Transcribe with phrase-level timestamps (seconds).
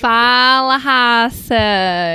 [0.00, 1.54] Fala, raça!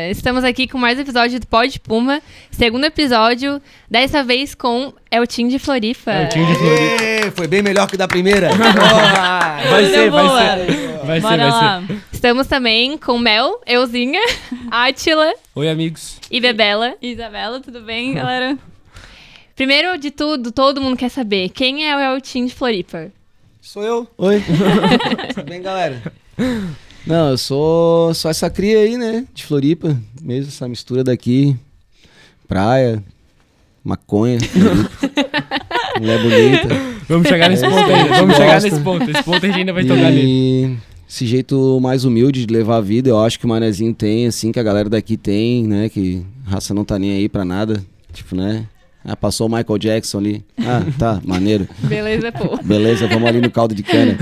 [0.10, 2.20] Estamos aqui com mais um episódio do Pod Puma.
[2.50, 6.12] Segundo episódio, dessa vez com Eltim de Floripa.
[6.12, 7.32] Eltim de Floripa.
[7.36, 8.50] Foi bem melhor que da primeira.
[9.70, 10.98] Vai ser, vai ser.
[11.06, 11.84] Vai ser, Bora vai lá.
[11.86, 11.98] ser.
[12.12, 14.22] Estamos também com Mel, Euzinha,
[14.72, 16.18] Átila Oi, amigos.
[16.32, 16.96] e Bebela.
[17.00, 18.58] Isabela, tudo bem, galera?
[19.56, 23.12] Primeiro de tudo, todo mundo quer saber quem é o Eltim de Floripa.
[23.62, 24.08] Sou eu.
[24.18, 24.42] Oi.
[25.36, 26.02] Tudo bem, galera?
[27.06, 29.26] Não, eu sou só essa cria aí, né?
[29.34, 29.96] De Floripa.
[30.22, 31.56] Mesmo essa mistura daqui.
[32.48, 33.04] Praia,
[33.84, 34.38] maconha,
[36.00, 36.68] mulher bonita.
[37.08, 38.08] Vamos chegar nesse É, ponto a ainda.
[38.08, 39.10] gente Vamos chegar nesse ponto.
[39.12, 40.22] Esse ponto a gente ainda vai tocar nele.
[40.28, 40.78] E
[41.10, 44.52] esse jeito mais humilde de levar a vida, eu acho que o Manezinho tem, assim,
[44.52, 45.90] que a galera daqui tem, né?
[45.90, 47.84] Que raça não tá nem aí pra nada.
[48.14, 48.68] Tipo, né?
[49.08, 50.44] Ah, passou o Michael Jackson ali.
[50.58, 51.68] Ah, tá, maneiro.
[51.88, 52.58] Beleza, pô.
[52.64, 54.18] Beleza, vamos ali no caldo de cana.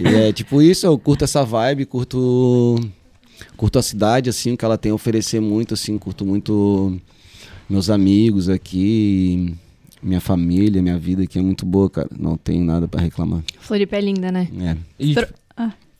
[0.00, 2.76] E é tipo isso, eu curto essa vibe, curto
[3.56, 6.98] curto a cidade assim, que ela tem a oferecer muito assim, curto muito
[7.70, 9.54] meus amigos aqui,
[10.02, 12.08] minha família, minha vida aqui é muito boa, cara.
[12.18, 13.42] Não tenho nada pra reclamar.
[13.60, 14.48] Floripa é linda, né?
[14.60, 14.76] É.
[14.98, 15.28] E, Tro-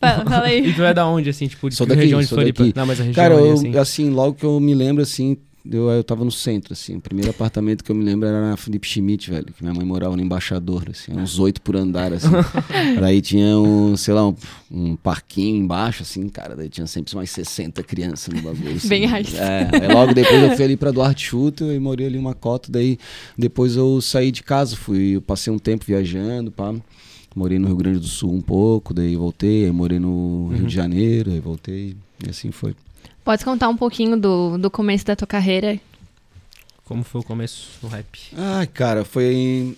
[0.00, 0.66] Fala, fala aí.
[0.70, 2.64] e tu é da onde, assim, tipo, de Sou daqui, região de sou Floripa?
[2.64, 2.76] daqui.
[2.76, 3.76] Não, mas a região Cara, aí, eu, assim.
[3.76, 5.36] assim, logo que eu me lembro assim,
[5.68, 6.96] eu, eu tava no centro, assim.
[6.96, 9.46] O primeiro apartamento que eu me lembro era na Felipe Schmidt, velho.
[9.46, 11.12] Que minha mãe morava no Embaixador, assim.
[11.12, 12.28] Uns oito por andar, assim.
[13.00, 14.34] Daí tinha um, sei lá, um,
[14.70, 16.56] um parquinho embaixo, assim, cara.
[16.56, 18.74] Daí tinha sempre mais 60 crianças no bagulho.
[18.74, 18.88] Assim.
[18.88, 19.34] Bem raiz.
[19.34, 22.70] É, aí logo depois eu fui ali pra Duarte Chuto e morei ali uma cota.
[22.70, 22.98] Daí
[23.38, 26.74] depois eu saí de casa, fui, eu passei um tempo viajando, pá.
[27.34, 30.74] Morei no Rio Grande do Sul um pouco, daí voltei, aí morei no Rio de
[30.74, 31.96] Janeiro, aí voltei,
[32.26, 32.74] e assim foi.
[33.24, 35.80] Pode contar um pouquinho do, do começo da tua carreira?
[36.84, 38.06] Como foi o começo do rap?
[38.36, 39.76] Ah, cara, foi.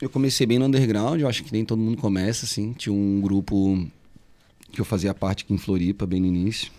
[0.00, 2.72] Eu comecei bem no underground, eu acho que nem todo mundo começa, assim.
[2.72, 3.86] Tinha um grupo
[4.70, 6.70] que eu fazia parte aqui em Floripa, bem no início.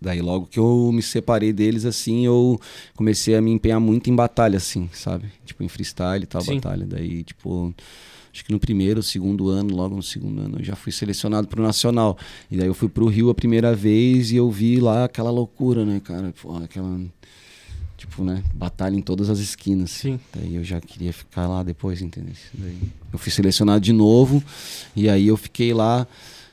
[0.00, 2.58] Daí, logo que eu me separei deles, assim, eu
[2.96, 5.30] comecei a me empenhar muito em batalha, assim, sabe?
[5.44, 6.54] Tipo, em freestyle e tal, Sim.
[6.54, 6.86] batalha.
[6.86, 7.74] Daí, tipo,
[8.32, 11.62] acho que no primeiro, segundo ano, logo no segundo ano, eu já fui selecionado pro
[11.62, 12.16] Nacional.
[12.50, 15.84] E daí eu fui pro Rio a primeira vez e eu vi lá aquela loucura,
[15.84, 16.32] né, cara?
[16.40, 17.00] Pô, aquela.
[17.96, 18.42] Tipo, né?
[18.54, 19.90] Batalha em todas as esquinas.
[19.90, 20.18] Sim.
[20.34, 22.32] Daí eu já queria ficar lá depois, entendeu?
[22.54, 22.78] Daí
[23.12, 24.42] eu fui selecionado de novo
[24.96, 26.06] e aí eu fiquei lá,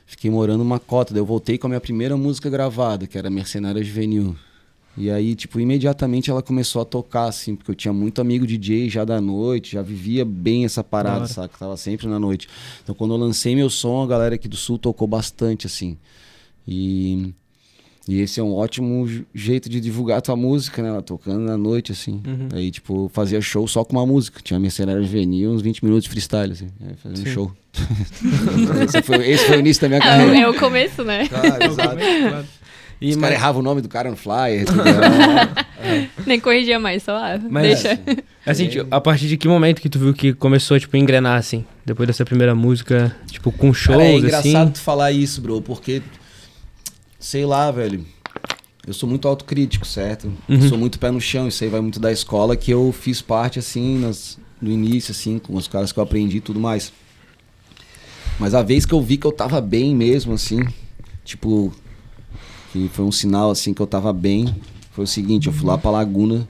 [0.04, 1.14] fiquei morando uma cota.
[1.14, 4.36] Daí eu voltei com a minha primeira música gravada, que era Mercenária Juvenil.
[4.98, 8.88] E aí, tipo, imediatamente ela começou a tocar, assim, porque eu tinha muito amigo DJ
[8.90, 11.26] já da noite, já vivia bem essa Da parada, hora.
[11.28, 11.56] saca?
[11.58, 12.48] Tava sempre na noite.
[12.82, 15.96] Então quando eu lancei meu som, a galera aqui do Sul tocou bastante, assim.
[16.66, 17.32] E,
[18.08, 20.88] e esse é um ótimo jeito de divulgar a tua música, né?
[20.88, 22.20] Ela tocando na noite, assim.
[22.26, 22.48] Uhum.
[22.52, 24.40] Aí, tipo, fazia show só com uma música.
[24.42, 26.68] Tinha Mercenária Juvenil, uns 20 minutos de freestyle, assim.
[26.80, 27.32] Aí fazia um Sim.
[27.32, 27.52] show.
[28.84, 30.38] esse, foi, esse foi o início da minha É, carreira.
[30.40, 31.28] é o começo, né?
[31.28, 32.48] Claro, exato.
[33.00, 34.66] E, Os mas, caras erravam o nome do cara no flyer.
[34.66, 36.08] tudo, né?
[36.26, 38.00] Nem corrigia mais, só ah, Mas- deixa.
[38.44, 41.38] assim, tipo, a partir de que momento que tu viu que começou, tipo, a engrenar,
[41.38, 41.64] assim?
[41.86, 44.18] Depois dessa primeira música, tipo, com shows, Cara, é assim?
[44.48, 46.02] engraçado tu falar isso, bro, porque,
[47.20, 48.04] sei lá, velho.
[48.86, 50.32] Eu sou muito autocrítico, certo?
[50.48, 50.68] Uhum.
[50.68, 53.58] Sou muito pé no chão, isso aí vai muito da escola que eu fiz parte,
[53.58, 56.90] assim, nas, no início, assim, com os caras que eu aprendi e tudo mais.
[58.38, 60.60] Mas a vez que eu vi que eu tava bem mesmo, assim,
[61.24, 61.70] tipo,
[62.72, 64.54] que foi um sinal, assim, que eu tava bem,
[64.92, 66.46] foi o seguinte, eu fui lá pra Laguna,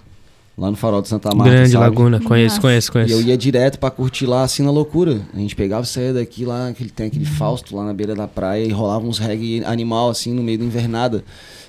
[0.57, 1.85] lá no Farol de Santa Marta, Grande sabe?
[1.85, 2.61] Laguna, conheço, Nossa.
[2.61, 3.13] conheço, E conheço.
[3.15, 5.21] eu ia direto pra curtir lá, assim, na loucura.
[5.33, 8.27] A gente pegava e saía daqui lá, aquele, tem aquele Fausto lá na beira da
[8.27, 11.23] praia e rolava uns reggae animal, assim, no meio da invernada.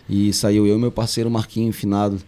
[0.10, 2.20] E saiu eu e meu parceiro Marquinho, finado.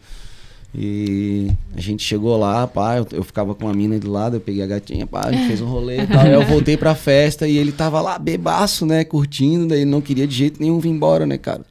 [0.73, 4.39] E a gente chegou lá, pá, eu, eu ficava com a mina do lado, eu
[4.39, 6.21] peguei a gatinha, pá, a gente fez um rolê e tal.
[6.21, 9.99] Aí eu voltei pra festa e ele tava lá, bebaço, né, curtindo, daí ele não
[9.99, 11.65] queria de jeito nenhum vir embora, né, cara.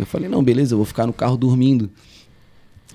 [0.00, 1.90] Eu falei, não, beleza, eu vou ficar no carro dormindo.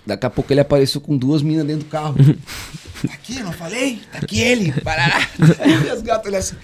[0.06, 2.16] Daqui a pouco ele apareceu com duas minas dentro do carro.
[3.08, 4.00] tá aqui, não falei?
[4.12, 4.72] Tá aqui ele.
[4.82, 5.28] Parará.
[5.60, 6.56] Aí as gatas olham assim.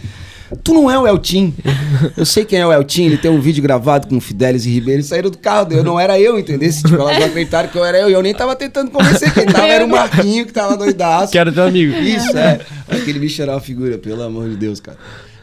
[0.64, 1.54] Tu não é o Eltim.
[2.18, 4.70] Eu sei quem é o Eltim, ele tem um vídeo gravado com o Fidelis e
[4.70, 5.02] Ribeiro.
[5.02, 6.70] Saíram do carro, eu não era eu, entendeu?
[6.72, 8.10] Tipo, elas acreditaram que eu era eu.
[8.10, 9.34] E eu nem tava tentando convencer.
[9.34, 11.32] Quem tava era o Marquinho, que tava doidaço.
[11.32, 11.94] Que era teu amigo.
[11.94, 12.60] Isso, é.
[12.90, 14.98] Aquele bicho era uma figura, pelo amor de Deus, cara.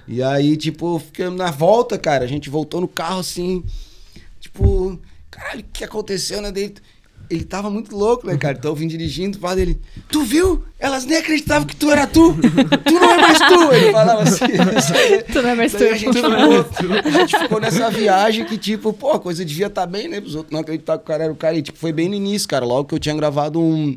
[0.06, 2.25] E aí, tipo, ficamos na volta, cara.
[2.25, 3.64] A gente voltou no carro assim.
[4.58, 5.00] Tipo,
[5.31, 6.50] caralho, o que aconteceu, né?
[6.50, 6.75] Daí,
[7.31, 8.56] ele tava muito louco, né, cara?
[8.58, 10.64] Então eu vim dirigindo, pai dele, tu viu?
[10.81, 12.34] Elas nem acreditavam que tu era tu.
[12.84, 13.72] Tu não é mais tu.
[13.72, 14.44] Ele falava assim.
[15.32, 15.84] Tu não é mais tu.
[15.84, 19.87] A gente, ficou, a gente ficou nessa viagem que, tipo, pô, a coisa devia estar
[19.87, 20.19] bem, né?
[20.19, 21.56] Os outros não acreditavam que o cara era o cara.
[21.56, 22.64] E, tipo, foi bem no início, cara.
[22.64, 23.96] Logo que eu tinha gravado um.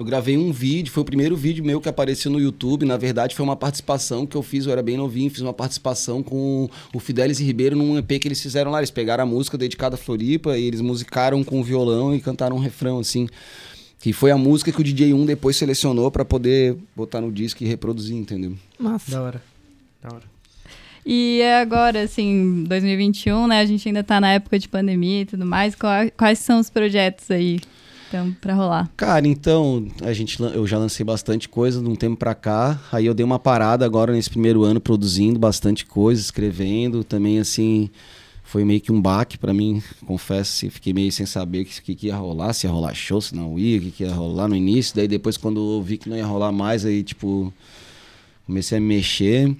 [0.00, 2.86] Eu gravei um vídeo, foi o primeiro vídeo meu que apareceu no YouTube.
[2.86, 6.22] Na verdade, foi uma participação que eu fiz, eu era bem novinho, fiz uma participação
[6.22, 8.78] com o Fidelis e Ribeiro num EP que eles fizeram lá.
[8.78, 12.56] Eles pegaram a música dedicada a Floripa e eles musicaram com o violão e cantaram
[12.56, 13.28] um refrão, assim.
[13.98, 17.62] Que foi a música que o DJ 1 depois selecionou pra poder botar no disco
[17.62, 18.54] e reproduzir, entendeu?
[18.78, 19.10] Massa.
[19.10, 19.42] Da hora.
[20.02, 20.24] Da hora.
[21.04, 23.60] E agora, assim, 2021, né?
[23.60, 25.74] A gente ainda tá na época de pandemia e tudo mais.
[25.74, 27.60] Qua- Quais são os projetos aí
[28.10, 28.90] então, rolar?
[28.96, 32.80] Cara, então, a gente, eu já lancei bastante coisa de um tempo pra cá.
[32.90, 37.04] Aí eu dei uma parada agora nesse primeiro ano produzindo bastante coisa, escrevendo.
[37.04, 37.88] Também, assim,
[38.42, 40.56] foi meio que um baque pra mim, confesso.
[40.56, 43.34] assim, Fiquei meio sem saber o que, que, ia rolar, se ia rolar show, se
[43.34, 44.96] não ia, o que, que ia rolar no início.
[44.96, 47.52] Daí depois, quando eu vi que não ia rolar mais, aí, tipo,
[48.44, 49.56] comecei a me mexer.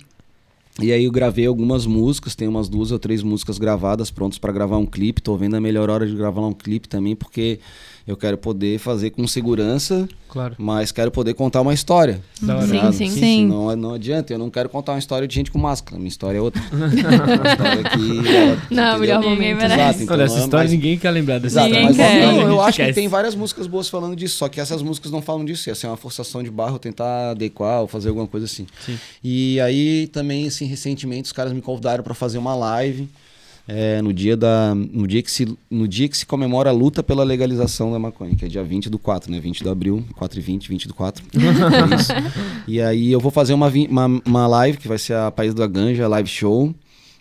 [0.83, 4.51] E aí eu gravei algumas músicas, tem umas duas ou três músicas gravadas, prontas pra
[4.51, 5.21] gravar um clipe.
[5.21, 7.61] Tô vendo a melhor hora de gravar um clipe também, porque
[8.11, 10.55] eu quero poder fazer com segurança, Claro.
[10.59, 12.21] mas quero poder contar uma história.
[12.43, 12.67] Da hora.
[12.67, 12.93] Sim, ligado?
[12.93, 13.11] sim.
[13.11, 13.47] Sim.
[13.47, 15.97] Não, não adianta, eu não quero contar uma história de gente com máscara.
[15.97, 16.61] Minha história é outra.
[16.73, 18.29] uma história que.
[18.37, 19.65] ela- Não, melhor Ninguém momento.
[19.73, 22.27] Exato, então Olha, essa é história mais- ninguém quer lembrar dessa Exato, Ninguém mas quer.
[22.27, 25.23] não, eu acho que tem várias músicas boas falando disso, só que essas músicas não
[25.23, 28.67] falam disso, ia ser uma forçação de barro, tentar adequar ou fazer alguma coisa assim.
[28.85, 28.99] Sim.
[29.23, 33.09] E aí também, assim, recentemente os caras me convidaram para fazer uma live
[33.73, 37.05] é, no dia da no dia que se no dia que se comemora a luta
[37.05, 39.39] pela legalização da maconha, que é dia 20 do 4, né?
[39.39, 41.25] 20 de abril, 4 e 20, 20 do 4.
[41.33, 42.13] é isso.
[42.67, 45.69] E aí eu vou fazer uma, uma, uma live que vai ser a País da
[45.69, 46.75] Ganja Live Show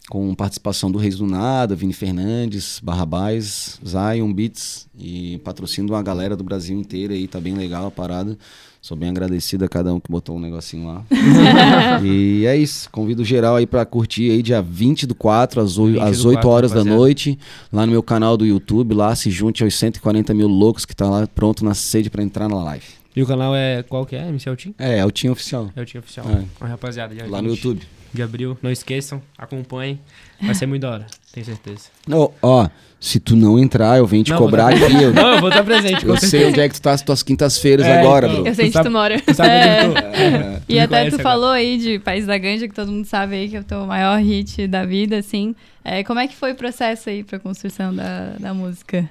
[0.10, 6.02] com participação do Reis do Nada, Vini Fernandes, Barrabás, Zion Beats e patrocínio de uma
[6.02, 8.36] galera do Brasil inteiro aí, tá bem legal a parada.
[8.82, 11.04] Sou bem agradecido a cada um que botou um negocinho lá.
[12.02, 12.90] e é isso.
[12.90, 16.30] Convido geral aí pra curtir aí dia 20 do 4, às, 8, 20 às do
[16.30, 16.98] 8 4, horas da rapaziada.
[16.98, 17.40] noite,
[17.74, 18.94] lá no meu canal do YouTube.
[18.94, 22.48] Lá se junte aos 140 mil loucos que tá lá pronto na sede pra entrar
[22.48, 22.86] na live.
[23.16, 24.30] E o canal é qual que é?
[24.30, 24.74] MC Altim?
[24.80, 25.70] É, é o Team Oficial.
[25.76, 26.26] É o Tim Oficial.
[26.30, 26.66] É.
[26.66, 27.99] Rapaziada, dia Lá no 20 YouTube.
[28.14, 28.58] De abril.
[28.62, 30.00] Não esqueçam, acompanhem.
[30.42, 31.84] Vai ser muito da hora, tenho certeza.
[32.12, 32.70] Ó, ó,
[33.00, 34.82] se tu não entrar, eu venho te Não, cobrar aqui.
[34.82, 37.22] Eu, Não, eu vou estar presente, eu sei onde é que tu tá as tuas
[37.24, 38.40] quintas-feiras É, agora, então.
[38.42, 38.50] bro.
[38.50, 39.20] Eu sei onde sabe- tu mora.
[39.22, 39.84] Tu sabe É.
[39.88, 40.08] onde eu tô?
[40.18, 40.62] É.
[40.70, 41.24] E até tu agora.
[41.24, 43.86] falou aí de País da Ganja, que todo mundo sabe aí que é o teu
[43.86, 45.54] maior hit da vida, assim.
[45.84, 49.10] É, como é que foi o processo aí pra construção da, da música?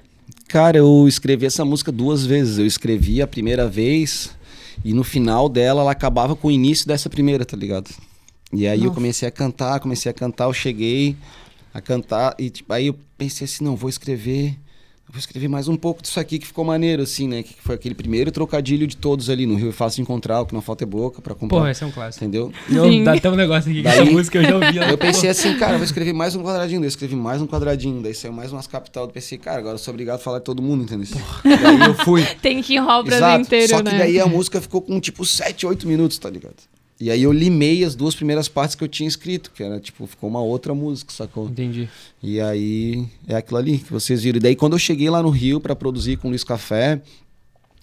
[0.49, 2.59] Cara, eu escrevi essa música duas vezes.
[2.59, 4.35] Eu escrevi a primeira vez
[4.85, 7.91] e no final dela ela acabava com o início dessa primeira, tá ligado?
[8.53, 8.95] E aí eu Nossa.
[8.95, 11.17] comecei a cantar, comecei a cantar, eu cheguei
[11.75, 14.57] a cantar e tipo, aí eu pensei assim, não, vou escrever,
[15.07, 17.43] vou escrever mais um pouco disso aqui que ficou maneiro assim, né?
[17.43, 20.47] Que foi aquele primeiro trocadilho de todos ali no Rio é fácil de encontrar, o
[20.47, 21.59] que não falta é boca pra comprar.
[21.59, 22.25] Porra, esse é um clássico.
[22.25, 22.51] Entendeu?
[22.71, 24.79] Não, dá até um negócio aqui, que Daí- essa música eu já ouvi.
[24.91, 26.81] Eu pensei assim, cara, eu vou escrever mais um quadradinho.
[26.81, 28.03] Daí eu escrevi mais um quadradinho.
[28.03, 29.05] Daí saiu mais umas capital.
[29.05, 31.07] Eu pensei, cara, agora eu sou obrigado a falar de todo mundo, entendeu?
[31.45, 32.25] Daí eu fui.
[32.41, 33.99] Tem que enrolar o Brasil inteiro, Só que né?
[33.99, 36.57] daí a música ficou com tipo 7, 8 minutos, tá ligado?
[37.01, 40.05] E aí eu limei as duas primeiras partes que eu tinha escrito, que era tipo,
[40.07, 41.47] ficou uma outra música, sacou?
[41.47, 41.89] Entendi.
[42.21, 44.39] E aí é aquilo ali que vocês viram.
[44.39, 47.01] E daí quando eu cheguei lá no Rio pra produzir com o Luiz Café,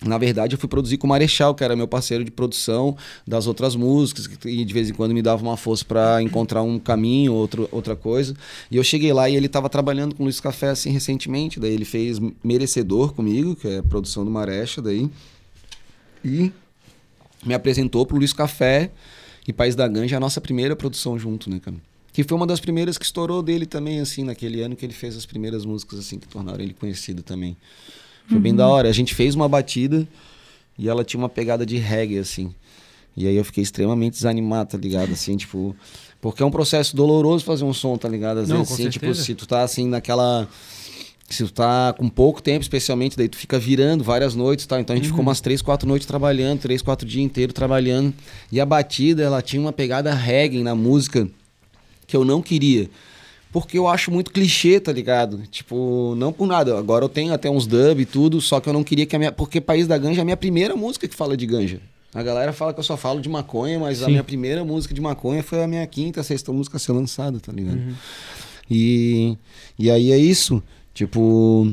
[0.03, 3.47] na verdade eu fui produzir com o Marechal, que era meu parceiro de produção das
[3.47, 7.31] outras músicas, e de vez em quando me dava uma força pra encontrar um caminho,
[7.31, 8.35] outro, outra coisa.
[8.69, 11.71] E eu cheguei lá e ele tava trabalhando com o Luiz Café assim recentemente, daí
[11.71, 15.09] ele fez Merecedor comigo, que é a produção do Marecha daí.
[16.21, 16.51] E
[17.45, 18.91] me apresentou pro Luiz Café
[19.47, 21.77] e País da Ganja, a nossa primeira produção junto, né, cara?
[22.11, 25.15] Que foi uma das primeiras que estourou dele também, assim, naquele ano que ele fez
[25.17, 27.57] as primeiras músicas, assim, que tornaram ele conhecido também.
[28.27, 28.89] Foi bem da hora.
[28.89, 30.07] A gente fez uma batida
[30.79, 32.55] e ela tinha uma pegada de reggae, assim.
[33.15, 35.11] E aí eu fiquei extremamente desanimado, tá ligado?
[35.11, 35.75] Assim, tipo...
[36.21, 38.39] Porque é um processo doloroso fazer um som, tá ligado?
[38.39, 39.25] Às Não, vezes, assim, tipo, certeza.
[39.25, 40.47] se tu tá, assim, naquela...
[41.27, 44.79] Se tu tá com pouco tempo, especialmente, daí tu fica virando várias noites, tá?
[44.79, 48.13] Então a gente ficou umas três, quatro noites trabalhando, três, quatro dias inteiros trabalhando.
[48.51, 51.27] E a batida, ela tinha uma pegada reggae na música
[52.05, 52.89] que eu não queria.
[53.51, 55.41] Porque eu acho muito clichê, tá ligado?
[55.49, 56.77] Tipo, não por nada.
[56.77, 59.19] Agora eu tenho até uns dub e tudo, só que eu não queria que a
[59.19, 59.31] minha.
[59.31, 61.79] Porque País da Ganja é a minha primeira música que fala de ganja.
[62.13, 64.11] A galera fala que eu só falo de maconha, mas a Sim.
[64.11, 67.51] minha primeira música de maconha foi a minha quinta, sexta música a ser lançada, tá
[67.51, 67.77] ligado?
[67.77, 67.93] Uhum.
[68.69, 69.37] E,
[69.79, 70.61] e aí é isso.
[70.95, 71.71] Tipo.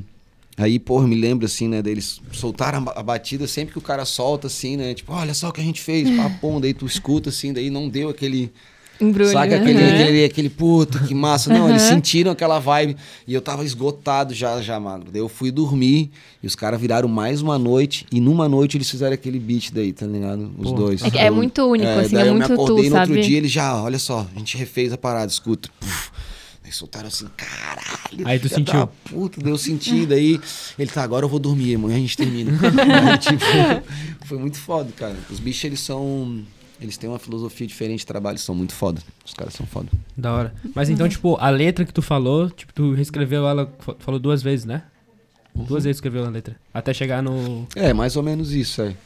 [0.59, 3.83] Aí, pô, me lembro assim, né, deles soltaram a ba- a batida sempre que o
[3.83, 4.93] cara solta, assim, né?
[4.93, 7.89] Tipo, olha só o que a gente fez, papum, daí tu escuta assim, daí não
[7.89, 8.53] deu aquele.
[9.01, 9.31] Embrulho.
[9.33, 9.57] Saca né?
[9.57, 9.95] aquele, Uhum.
[10.03, 11.53] aquele, aquele, puta, que massa.
[11.53, 11.89] Não, eles Uhum.
[11.89, 12.97] sentiram aquela vibe.
[13.27, 15.11] E eu tava esgotado já, já, magro.
[15.11, 16.11] Daí eu fui dormir
[16.43, 18.07] e os caras viraram mais uma noite.
[18.13, 20.53] E numa noite eles fizeram aquele beat daí, tá ligado?
[20.59, 21.03] Os Pô, dois.
[21.03, 23.13] É, que é muito único, assim, daí é eu muito me acordei tu, no sabe?
[23.13, 25.69] outro dia, eles já, olha só, a gente refez a parada, escuta.
[25.81, 26.11] Puf.
[26.73, 28.27] Soltaram assim, caralho.
[28.27, 28.87] Aí tu sentiu?
[29.05, 30.15] Puta, deu sentido.
[30.15, 30.41] Aí
[30.79, 32.53] ele tá, agora eu vou dormir, amanhã a gente termina.
[33.11, 33.45] Aí, tipo,
[34.27, 35.17] foi muito foda, cara.
[35.31, 36.43] Os bichos, eles são.
[36.81, 39.01] Eles têm uma filosofia diferente de trabalho, são muito foda.
[39.25, 39.89] Os caras são foda.
[40.17, 40.55] Da hora.
[40.75, 44.43] Mas então, tipo, a letra que tu falou, tipo, tu reescreveu ela, fa- falou duas
[44.43, 44.83] vezes, né?
[45.55, 46.57] Duas vezes escreveu a letra.
[46.75, 47.69] Até chegar no.
[47.77, 48.97] É, mais ou menos isso, é.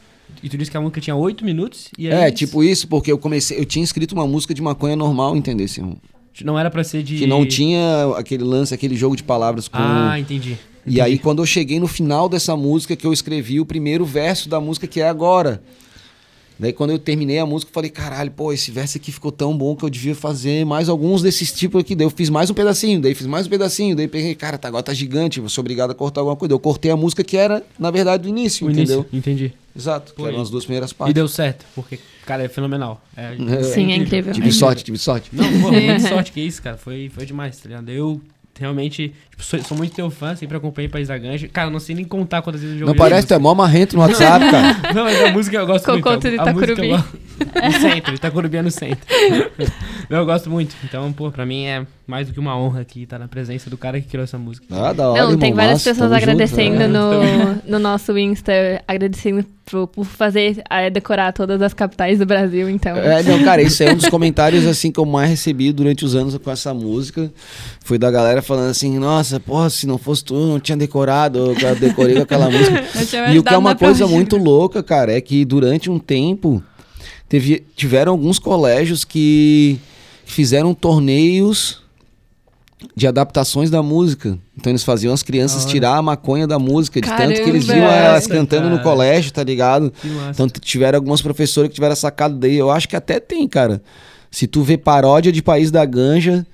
[0.41, 2.23] E tu disse que a música tinha oito minutos e aí.
[2.27, 3.59] É, tipo isso, porque eu comecei.
[3.59, 5.65] Eu tinha escrito uma música de maconha normal, entendeu?
[5.65, 5.95] Assim,
[6.43, 7.17] Não era pra ser de.
[7.17, 9.77] que não tinha aquele lance, aquele jogo de palavras com.
[9.79, 10.57] Ah, entendi.
[10.85, 14.47] E aí, quando eu cheguei no final dessa música, que eu escrevi o primeiro verso
[14.47, 15.61] da música, que é agora.
[16.59, 19.55] Daí, quando eu terminei a música, eu falei, caralho, pô, esse verso aqui ficou tão
[19.55, 21.93] bom que eu devia fazer mais alguns desses tipos aqui.
[21.93, 24.67] Daí eu fiz mais um pedacinho, daí fiz mais um pedacinho, daí peguei, cara, tá,
[24.67, 26.51] agora tá gigante, vou ser obrigado a cortar alguma coisa.
[26.53, 29.01] Eu cortei a música que era, na verdade, do início, O entendeu?
[29.01, 29.53] início, entendi.
[29.77, 31.13] Exato, que eram e- as duas primeiras E partes.
[31.13, 33.01] deu certo, porque, cara, é fenomenal.
[33.15, 34.33] É, Sim, é incrível.
[34.33, 35.29] Tive sorte, tive sorte.
[35.33, 36.77] Não, pô, muita sorte que isso, cara.
[36.77, 37.89] Foi, foi demais, tá ligado?
[37.89, 38.21] Eu
[38.59, 41.47] realmente tipo, sou, sou muito teu fã, sempre acompanhei País da Ganja.
[41.47, 42.99] Cara, não sei nem contar quantas vezes eu Não joguei.
[43.09, 44.73] parece, tu é mó marrento no WhatsApp, cara.
[44.93, 46.29] Não, mas a música eu gosto Cocô muito.
[46.29, 46.87] de música eu Itacurubi.
[46.89, 47.17] gosto.
[47.63, 48.99] No centro, Itacurubi é no centro.
[50.09, 50.75] Não, eu gosto muito.
[50.83, 53.77] Então, pô, pra mim é mais do que uma honra aqui estar na presença do
[53.77, 54.65] cara que criou essa música.
[54.71, 56.87] Ah, da hora, Não, tem irmão, várias massa, pessoas tamo junto, agradecendo né?
[56.87, 58.53] no, no nosso Insta,
[58.87, 62.95] agradecendo por, por fazer, eh, decorar todas as capitais do Brasil, então.
[62.95, 66.15] É, não, cara, isso é um dos comentários assim que eu mais recebi durante os
[66.15, 67.29] anos com essa música.
[67.83, 71.37] Foi da galera falando assim, nossa, porra, se não fosse tu, eu não tinha decorado,
[71.59, 72.85] eu decorei com aquela música.
[73.33, 76.63] E o que é uma coisa muito louca, cara, é que durante um tempo
[77.27, 79.79] teve, tiveram alguns colégios que
[80.31, 81.81] fizeram torneios
[82.95, 84.37] de adaptações da música.
[84.55, 85.71] Então eles faziam as crianças hora.
[85.71, 87.87] tirar a maconha da música, de tanto que eles Caramba!
[87.87, 88.83] viam elas cantando no cara.
[88.83, 89.91] colégio, tá ligado?
[90.29, 92.55] Então tiveram algumas professoras que tiveram sacado daí.
[92.55, 93.81] Eu acho que até tem, cara.
[94.29, 96.45] Se tu vê paródia de País da Ganja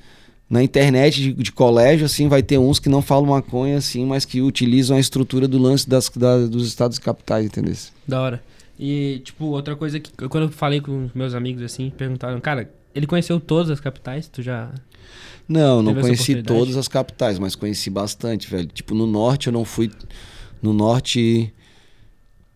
[0.50, 4.24] na internet de, de colégio, assim, vai ter uns que não falam maconha, assim, mas
[4.24, 7.74] que utilizam a estrutura do lance das, da- dos estados capitais, entendeu?
[8.08, 8.44] Da hora.
[8.80, 13.08] E, tipo, outra coisa que quando eu falei com meus amigos assim, perguntaram, cara, ele
[13.08, 14.28] conheceu todas as capitais?
[14.28, 14.74] Tu já.
[15.48, 18.68] Não, não conheci todas as capitais, mas conheci bastante, velho.
[18.68, 19.92] Tipo, no norte eu não fui.
[20.62, 21.54] No norte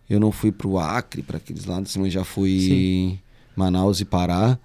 [0.08, 3.18] eu não fui pro Acre, para aqueles lados, mas já fui Sim.
[3.54, 4.58] Manaus e Pará.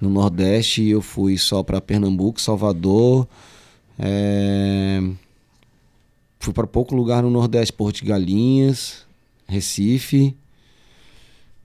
[0.00, 3.26] No nordeste eu fui só para Pernambuco, Salvador.
[3.98, 5.00] é,
[6.40, 9.06] Fui para pouco lugar no nordeste, Porto de Galinhas,
[9.46, 10.36] Recife.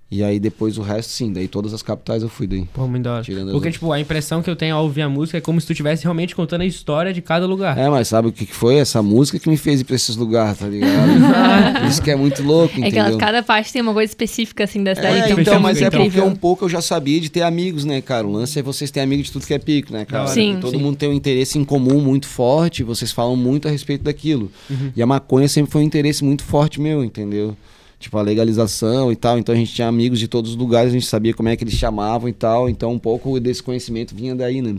[0.10, 2.64] E aí depois o resto, sim, daí todas as capitais eu fui daí.
[2.74, 3.24] Pô, muito da hora.
[3.26, 3.74] Porque, outras.
[3.74, 6.04] tipo, a impressão que eu tenho ao ouvir a música é como se tu estivesse
[6.04, 7.78] realmente contando a história de cada lugar.
[7.78, 8.76] É, mas sabe o que foi?
[8.76, 11.10] Essa música que me fez ir pra esses lugares, tá ligado?
[11.90, 13.04] Isso que é muito louco, É que entendeu?
[13.06, 15.18] ela- cada parte tem uma coisa específica, assim, da cidade.
[15.18, 18.02] É, então, então, mas é porque um pouco eu já sabia de ter amigos, né,
[18.02, 18.26] cara?
[18.26, 20.28] O lance é vocês terem amigos de tudo que é pico, né, cara?
[20.28, 20.58] Sim.
[20.62, 20.84] Todo Sim.
[20.84, 24.50] mundo tem um interesse em comum muito forte, vocês falam muito a respeito daquilo.
[24.70, 24.90] Uhum.
[24.96, 27.58] E a maconha sempre foi um interesse muito forte meu, entendeu?
[28.00, 29.40] Tipo, a legalização e tal.
[29.40, 31.64] Então a gente tinha amigos de todos os lugares, a gente sabia como é que
[31.64, 32.70] eles chamavam e tal.
[32.70, 34.76] Então um pouco desse conhecimento vinha daí, né?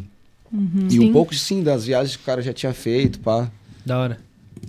[0.88, 1.00] E Sim.
[1.00, 3.50] um pouco, sim, das viagens que o cara já tinha feito, pá.
[3.84, 4.18] Da hora.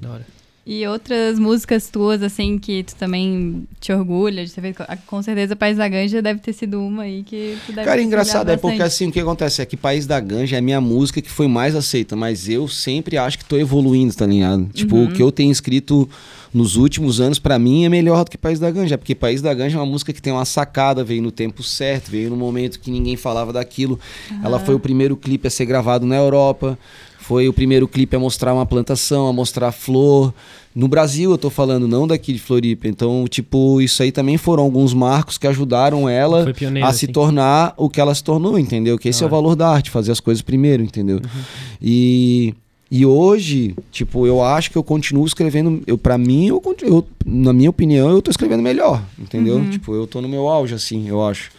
[0.02, 0.39] Da hora.
[0.72, 4.84] E outras músicas tuas, assim, que tu também te orgulha de ter feito.
[5.08, 8.04] Com certeza, País da Ganja deve ter sido uma aí que tu deve Cara, ter
[8.04, 10.80] engraçado é porque assim, o que acontece é que País da Ganja é a minha
[10.80, 14.68] música que foi mais aceita, mas eu sempre acho que tô evoluindo, tá ligado?
[14.72, 15.06] Tipo, Uhum.
[15.06, 16.08] o que eu tenho escrito
[16.54, 19.52] nos últimos anos, pra mim, é melhor do que País da Ganja, porque País da
[19.56, 22.80] Ganja é uma música que tem uma sacada, veio no tempo certo, veio no momento
[22.80, 24.00] que ninguém falava daquilo.
[24.44, 26.78] Ela foi o primeiro clipe a ser gravado na Europa,
[27.20, 30.34] foi o primeiro clipe a mostrar uma plantação, a mostrar flor.
[30.76, 32.88] No Brasil, eu tô falando, não daqui de Floripa.
[32.88, 37.06] Então, tipo, isso aí também foram alguns marcos que ajudaram ela Foi pioneira, a se
[37.06, 37.14] assim.
[37.14, 38.98] tornar o que ela se tornou, entendeu?
[38.98, 41.18] Que esse Da é o valor da arte, fazer as coisas primeiro, entendeu?
[41.18, 41.42] Uhum.
[41.82, 42.54] E,
[42.92, 45.82] e hoje, tipo, eu acho que eu continuo escrevendo.
[45.88, 49.56] Eu, pra mim, eu, eu, na minha opinião, eu tô escrevendo melhor, entendeu?
[49.56, 49.70] Uhum.
[49.72, 51.52] Tipo, eu tô no meu auge, assim, eu acho.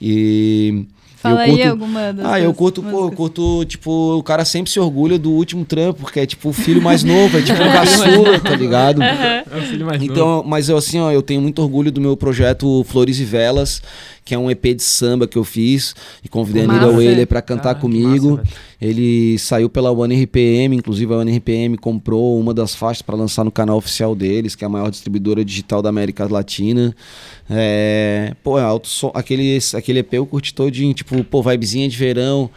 [0.00, 0.84] E.
[1.24, 4.44] Fala eu aí curto- alguma das ah, eu curto, pô, eu curto, tipo, o cara
[4.44, 7.60] sempre se orgulha do último trampo, porque é tipo o filho mais novo, é tipo
[7.62, 9.02] um caçula, tá ligado?
[9.02, 10.12] É o filho mais novo.
[10.12, 13.82] Então, mas eu assim, ó, eu tenho muito orgulho do meu projeto Flores e Velas,
[14.24, 16.96] que é um EP de samba que eu fiz e convidei a Nira Massa.
[16.98, 18.36] Whaler pra cantar Ah, comigo.
[18.38, 18.48] massa.
[18.80, 23.44] Ele saiu pela One RPM, inclusive a One RPM comprou uma das faixas para lançar
[23.44, 26.94] no canal oficial deles, que é a maior distribuidora digital da América Latina.
[27.48, 31.96] É, pô, é alto som, aquele, aquele EP eu curti todinho, tipo, pô, vibezinha de
[31.96, 32.48] verão,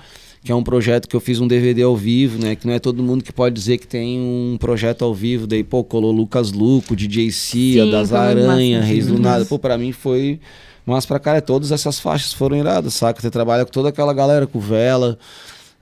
[0.44, 2.56] que é um projeto que eu fiz um DVD ao vivo, né?
[2.56, 5.46] Que não é todo mundo que pode dizer que tem um projeto ao vivo.
[5.46, 8.82] Daí, pô, colou Lucas Luco, DJ Cia, Sim, das Aranha.
[8.82, 9.20] Reis do.
[9.20, 9.44] Nada.
[9.46, 10.40] Pô, pra mim foi.
[10.88, 13.22] Mas pra cara, todas essas faixas foram iradas, saca?
[13.22, 15.20] Você trabalha com toda aquela galera, com Vela,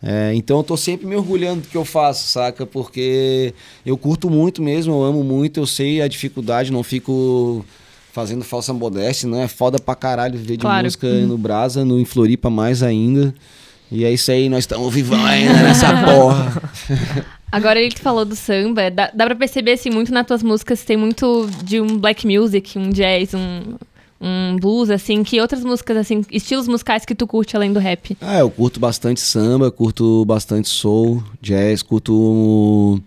[0.04, 2.66] É, então eu tô sempre me orgulhando do que eu faço, saca?
[2.66, 3.54] Porque
[3.86, 7.66] eu curto muito mesmo, eu amo muito, eu sei a dificuldade, não fico
[8.12, 10.84] fazendo falsa modéstia, não é foda pra caralho viver de Claro.
[10.86, 13.34] música no Brasa, no em Floripa mais ainda.
[13.92, 16.72] E é isso aí, nós estamos vivos ainda nessa porra.
[17.52, 20.84] Agora ele que falou do samba, dá, dá pra perceber, assim, muito nas tuas músicas,
[20.84, 23.76] tem muito de um black music, um jazz, um,
[24.26, 28.18] um blues, assim, que outras músicas, assim, estilos musicais que tu curte além do rap.
[28.20, 33.00] Ah, eu curto bastante samba, curto bastante soul, jazz, curto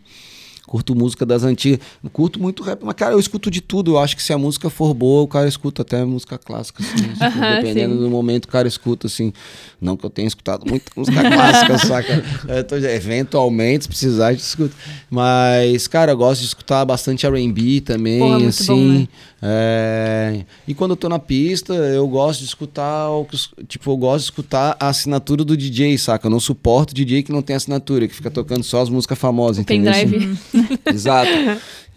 [0.68, 1.80] curto música das antigas,
[2.12, 3.92] curto muito rap, mas cara, eu escuto de tudo.
[3.92, 7.08] Eu acho que se a música for boa, o cara escuta até música clássica, assim,
[7.14, 8.00] tipo, dependendo sim.
[8.00, 9.32] do momento, o cara escuta assim.
[9.80, 12.22] Não que eu tenha escutado muita música clássica, saca?
[12.68, 14.76] Tô, eventualmente, se precisar, eu escuto.
[15.10, 18.66] Mas, cara, eu gosto de escutar bastante R&B também, Porra, assim.
[18.66, 19.08] bom, né?
[19.40, 23.37] É, E quando eu tô na pista, eu gosto de escutar o que
[23.68, 26.26] tipo, eu gosto de escutar a assinatura do DJ, saca?
[26.26, 29.59] Eu não suporto DJ que não tem assinatura, que fica tocando só as músicas famosas,
[29.59, 29.92] entendeu?
[29.92, 30.38] Pendrive.
[30.87, 31.30] Exato.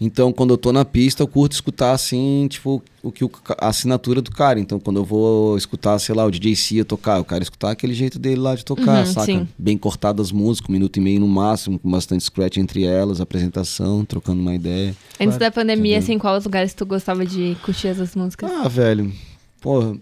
[0.04, 3.24] Então, quando eu tô na pista, eu curto escutar assim, tipo, o que
[3.56, 4.58] a assinatura do cara.
[4.58, 7.94] Então, quando eu vou escutar, sei lá, o DJ Cia tocar, eu quero escutar aquele
[7.94, 9.26] jeito dele lá de tocar, Uhum, saca?
[9.26, 9.48] sim.
[9.56, 13.20] Bem cortadas as músicas, um minuto e meio no máximo, com bastante scratch entre elas,
[13.20, 14.92] apresentação, trocando uma ideia.
[15.20, 15.98] Antes da pandemia, Entendeu?
[16.14, 18.50] assim, quais lugares tu gostava de curtir essas músicas?
[18.50, 19.12] Ah, velho.
[19.60, 19.96] Porra.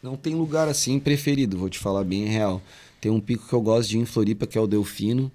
[0.00, 2.62] Não tem lugar assim preferido, vou te falar bem real.
[3.00, 5.30] Tem um pico que eu gosto de ir em Floripa, que é o Delfino.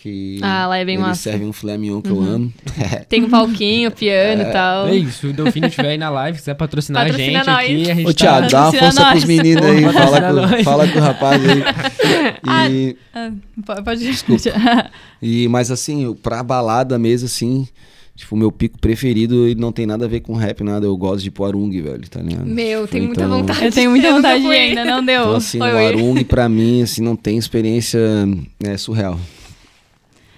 [0.00, 1.22] Que Ah, lá é bem eles massa.
[1.22, 2.52] servem um filé mignon que eu amo.
[3.08, 4.86] Tem um palquinho, piano e tal.
[4.86, 7.64] É isso, se o Delfino estiver aí na live, quiser patrocinar Patrocina a gente nós.
[7.64, 8.48] aqui, a gente Ô, Thiago, tá...
[8.48, 9.24] dá uma força pros nós.
[9.24, 9.82] meninos aí.
[9.84, 10.20] Pô, Fala
[10.56, 11.62] com, fala com o rapaz aí.
[12.70, 13.30] E, Ah,
[13.66, 14.08] po- pode
[15.20, 17.66] e, mas assim, pra balada mesmo, assim,
[18.14, 20.86] tipo, o meu pico preferido ele não tem nada a ver com rap, nada.
[20.86, 22.46] Eu gosto de ir pro Arung, velho, tá ligado?
[22.46, 23.64] Meu, tem muita Então- vontade.
[23.64, 25.22] Eu tenho muita vontade ainda, não deu.
[25.22, 25.86] Então, assim, Oi, o.
[25.88, 27.98] Arung, pra mim, assim, não tem experiência
[28.64, 29.18] é, surreal.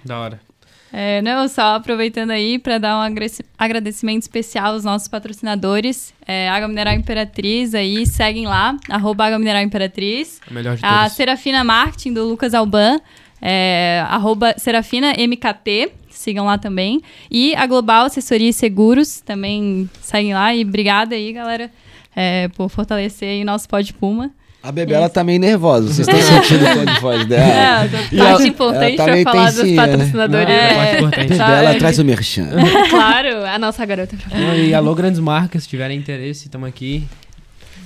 [0.03, 0.51] Da hora.
[0.93, 3.15] É, não, só aproveitando aí para dar um
[3.57, 6.13] agradecimento especial aos nossos patrocinadores.
[6.27, 10.41] É, Água Mineral Imperatriz, aí seguem lá, arroba Água Mineral Imperatriz.
[10.49, 11.13] O melhor de A todos.
[11.13, 12.99] Serafina Marketing, do Lucas Alban,
[13.41, 17.01] é, arroba Serafina MKT, sigam lá também.
[17.29, 20.53] E a Global Assessoria e Seguros, também seguem lá.
[20.53, 21.71] E obrigada aí, galera,
[22.13, 24.29] é, por fortalecer aí o nosso Pod Puma.
[24.63, 25.91] A Bebê, ela tá meio nervosa.
[25.91, 27.43] Vocês estão sentindo o tom de voz dela?
[27.43, 29.87] É, Parte ela- importante ela tá pra meio falar dos tensinha, né?
[29.87, 30.47] patrocinadores.
[30.47, 31.23] Não, É, parte importante.
[31.29, 31.51] Bebê, Sabe?
[31.65, 32.49] ela traz o merchan.
[32.89, 34.15] claro, a nossa garota.
[34.55, 37.03] E alô, grandes marcas, se tiverem interesse, estamos aqui.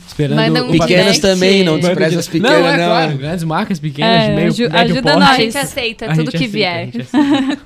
[0.07, 1.21] Esperando Manda um Pequenas direct.
[1.21, 2.67] também, não despreza as pequenas, não.
[2.67, 2.85] É não.
[2.85, 5.19] claro, grandes marcas pequenas, É, meio, aju- médio ajuda porte.
[5.19, 5.29] nós.
[5.29, 7.57] A gente aceita A tudo gente que aceita, vier.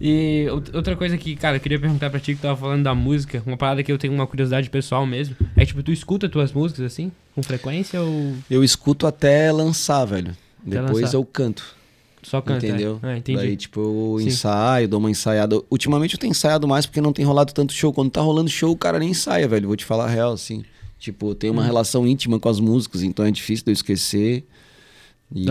[0.00, 2.94] e out- outra coisa que, cara, eu queria perguntar pra ti que tava falando da
[2.94, 5.36] música, uma parada que eu tenho uma curiosidade pessoal mesmo.
[5.56, 10.36] É tipo, tu escuta tuas músicas assim, com frequência ou Eu escuto até lançar, velho.
[10.66, 11.16] Até Depois lançar.
[11.16, 11.64] eu canto.
[12.22, 12.66] só canta?
[12.66, 12.98] entendeu?
[13.02, 13.06] É?
[13.08, 13.38] Ah, entendi.
[13.38, 14.26] Daí, tipo, eu Sim.
[14.28, 15.60] ensaio, dou uma ensaiada.
[15.70, 17.92] Ultimamente eu tenho ensaiado mais porque não tem rolado tanto show.
[17.92, 19.66] Quando tá rolando show, o cara nem ensaia, velho.
[19.66, 20.64] Vou te falar a real, assim.
[21.02, 21.54] Tipo, tem Hum.
[21.54, 24.44] uma relação íntima com as músicas, então é difícil de eu esquecer.
[25.34, 25.44] E,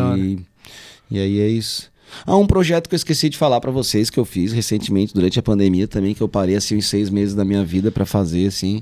[1.11, 1.91] e aí é isso.
[2.25, 5.37] Ah, um projeto que eu esqueci de falar pra vocês que eu fiz recentemente durante
[5.39, 8.47] a pandemia também, que eu parei assim uns seis meses da minha vida pra fazer,
[8.47, 8.81] assim.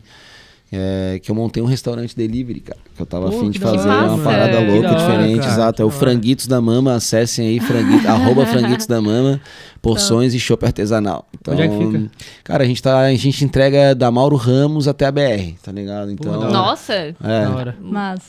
[0.71, 2.79] É, que eu montei um restaurante delivery, cara.
[2.95, 5.51] Que eu tava Pô, afim de fazer hora, uma parada Que louca, hora, diferente, cara,
[5.51, 5.82] exato.
[5.82, 5.97] É o hora.
[5.97, 9.41] Franguitos da Mama, acessem aí, franguito, arroba Franguitos da Mama,
[9.82, 11.27] porções e chopp artesanal.
[11.39, 12.12] Então, Onde é que fica?
[12.43, 16.12] Cara, a gente, tá, a gente entrega da Mauro Ramos até a BR, tá ligado?
[16.12, 16.51] Então, hora.
[16.51, 17.75] Nossa, é, Da hora.
[17.82, 18.19] Mas,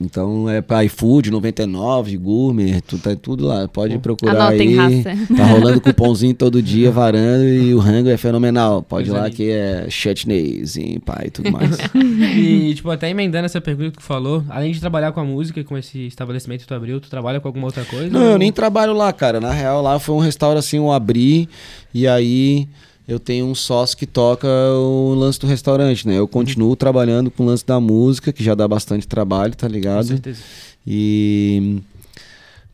[0.00, 3.66] então é pra iFood, 99, Gourmet, tu, tá tudo lá.
[3.66, 5.00] Pode procurar anotem, aí.
[5.02, 5.34] raça.
[5.36, 8.82] Tá rolando cupomzinho todo dia, varando, e o rango é fenomenal.
[8.82, 11.76] Pode ir lá que é chutneys e pai e tudo mais.
[12.38, 15.62] E, tipo, até emendando essa pergunta que tu falou, além de trabalhar com a música,
[15.64, 18.08] com esse estabelecimento que tu abriu, tu trabalha com alguma outra coisa?
[18.10, 19.40] Não, ou- eu nem trabalho lá, cara.
[19.40, 21.48] Na real, lá foi um restaurante assim, eu abri
[21.92, 22.68] e aí
[23.08, 26.18] eu tenho um sócio que toca o lance do restaurante, né?
[26.18, 29.72] Eu continuo trabalhando com o lance da música, que já dá bastante trabalho, tá Com
[29.72, 30.06] ligado?
[30.08, 30.40] certeza.
[30.86, 31.78] E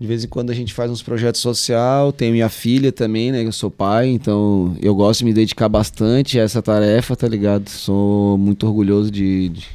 [0.00, 3.44] de vez em quando a gente faz uns projetos social, tenho minha filha também, né?
[3.44, 7.68] Eu sou pai, então eu gosto de me dedicar bastante a essa tarefa, tá ligado?
[7.68, 9.66] Sou muito orgulhoso de, de-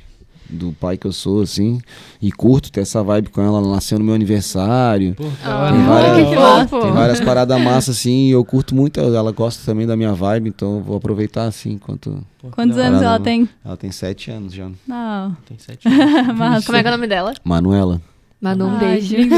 [0.49, 1.79] do pai que eu sou, assim,
[2.21, 3.59] e curto ter essa vibe com ela.
[3.59, 5.13] Ela nasceu no meu aniversário.
[5.15, 5.71] Pô, Ah.
[5.71, 6.69] Tem várias-.
[6.69, 8.99] Tem várias paradas massas, assim, e eu curto muito.
[8.99, 12.23] Ela gosta também da minha vibe, então eu vou aproveitar, assim, enquanto.
[12.51, 13.23] Quantos anos ela Caramba.
[13.25, 13.49] tem?
[13.63, 14.69] Ela tem sete anos já.
[14.87, 16.35] Não, Tem sete anos.
[16.37, 16.65] mas...
[16.65, 17.33] Como é que é o nome dela?
[17.43, 18.01] Manuela.
[18.41, 19.15] Manu, um beijo.
[19.17, 19.29] E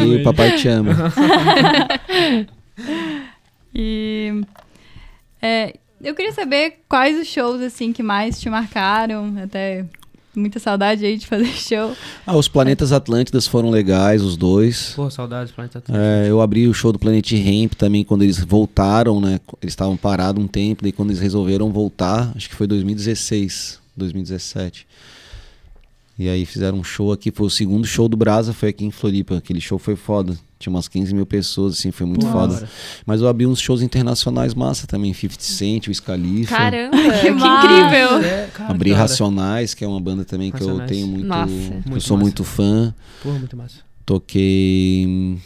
[0.00, 0.92] aí, papai te ama.
[3.74, 4.40] E
[5.42, 9.84] é, eu queria saber quais os shows assim que mais te marcaram, até
[10.36, 11.96] muita saudade aí de fazer show.
[12.26, 14.92] Ah, os Planetas Atlântidas foram legais, os dois.
[14.94, 16.06] Pô, saudades, Planeta Atlântico.
[16.06, 19.40] É, eu abri o show do Planet Ramp também quando eles voltaram, né?
[19.62, 24.86] Eles estavam parados um tempo, daí quando eles resolveram voltar, acho que foi 2016, 2017.
[26.18, 28.90] E aí fizeram um show aqui, foi o segundo show do Brasa, foi aqui em
[28.90, 29.36] Floripa.
[29.36, 30.34] Aquele show foi foda.
[30.58, 32.66] Tinha umas 15 mil pessoas, assim, foi muito Pô, foda.
[33.04, 36.56] Mas eu abri uns shows internacionais massa também, 50 Cent, o Scalifa.
[36.56, 37.66] Caramba, Que que, massa.
[37.66, 38.18] incrível.
[38.24, 39.00] É, cara, Abri hora.
[39.02, 40.90] Racionais, que é uma banda também que eu Racionais.
[40.90, 41.26] tenho muito.
[41.26, 41.52] Nossa.
[41.52, 42.24] eu Muito sou massa.
[42.24, 42.94] muito fã.
[43.22, 43.76] Pô, muito massa.
[44.06, 45.36] Toquei.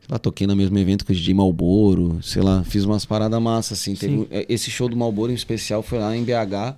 [0.00, 2.20] Sei lá, toquei no mesmo evento que o DJ Malboro.
[2.22, 3.96] Sei lá, fiz umas paradas massas, assim.
[3.96, 6.76] Teve é, esse show do Malboro em especial foi lá em BH.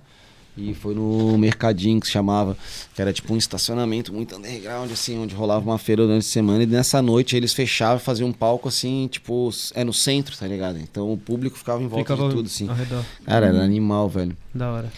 [0.57, 2.57] E foi no Mercadinho que se chamava.
[2.95, 6.63] Que era tipo um estacionamento muito underground, assim, onde rolava uma feira durante a semana.
[6.63, 10.47] E nessa noite eles fechavam e faziam um palco assim, tipo, é no centro, tá
[10.47, 10.79] ligado?
[10.79, 12.67] Então o público ficava em volta Ficava de tudo, assim.
[12.67, 13.05] ao redor.
[13.23, 14.35] Cara, era animal, velho.
[14.53, 14.91] Da hora.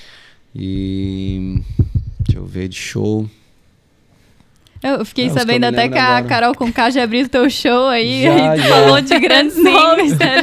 [0.55, 1.61] E.
[2.25, 3.29] Deixa eu ver de show.
[4.81, 6.25] Eu fiquei É, eu sabendo até que a agora.
[6.29, 8.69] Carol Conká já abriu teu show aí, Já, e tu já.
[8.69, 10.37] falou de grandes nomes, né?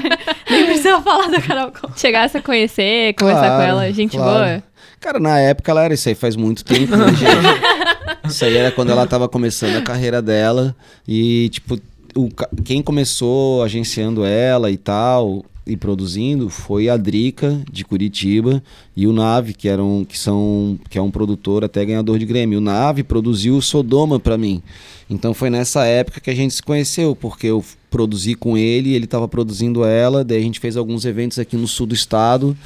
[0.50, 1.96] Nem precisa falar da Carol Conká.
[1.96, 4.44] Chegasse a conhecer, conversar Claro, com ela, gente claro.
[4.44, 4.62] boa.
[5.07, 8.29] Cara, na época ela era isso aí, faz muito tempo, né, gente?
[8.29, 10.75] Isso aí era quando ela tava começando a carreira dela.
[11.07, 11.79] E, tipo,
[12.12, 12.29] o,
[12.64, 18.61] quem começou agenciando ela e tal, e produzindo, foi a Drica, de Curitiba,
[18.97, 22.59] e o Nave, que, eram, que, são, que é um produtor até ganhador de Grêmio.
[22.59, 24.61] O Nave produziu o Sodoma pra mim.
[25.09, 29.07] Então foi nessa época que a gente se conheceu, porque eu produzi com ele, ele
[29.07, 32.57] tava produzindo ela, daí a gente fez alguns eventos aqui no sul do estado.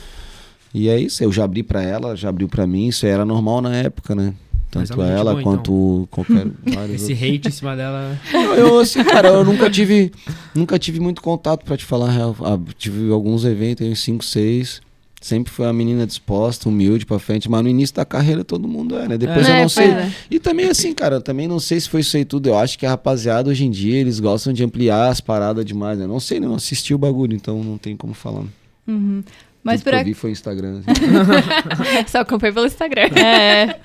[0.72, 3.60] E é isso, eu já abri pra ela, já abriu pra mim, isso era normal
[3.60, 4.34] na época, né?
[4.70, 7.28] Tanto é ela boa, quanto qualquer vários Esse outros.
[7.28, 8.16] hate em cima dela.
[8.32, 10.12] Eu, eu, assim, cara, eu nunca tive,
[10.54, 12.36] nunca tive muito contato pra te falar a real.
[12.40, 14.80] Ah, tive alguns eventos, aí, cinco, seis.
[15.20, 18.96] Sempre foi uma menina disposta, humilde pra frente, mas no início da carreira todo mundo
[18.96, 19.18] é, né?
[19.18, 19.88] Depois eu É, não pois sei.
[19.90, 20.12] é.
[20.30, 22.46] E também assim, cara, eu também não sei se foi isso aí tudo.
[22.48, 25.98] Eu acho que a rapaziada hoje em dia eles gostam de ampliar as paradas demais,
[25.98, 26.06] né?
[26.06, 28.44] Não sei, não assisti o bagulho, então não tem como falar.
[28.86, 29.22] Uhum.
[29.62, 30.80] Mas Tudo por, que eu vi foi Instagram.
[30.80, 32.06] assim.
[32.08, 33.02] Só acompanhei pelo Instagram.
[33.18, 33.76] é,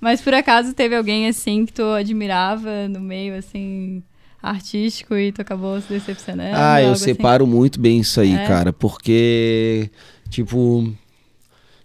[0.00, 4.02] mas por acaso teve alguém assim que tu admirava no meio assim
[4.42, 6.56] artístico e tu acabou se decepcionando?
[6.56, 7.04] Ah, eu assim?
[7.04, 8.46] separo muito bem isso aí, É?
[8.46, 9.90] cara, porque,
[10.30, 10.90] tipo,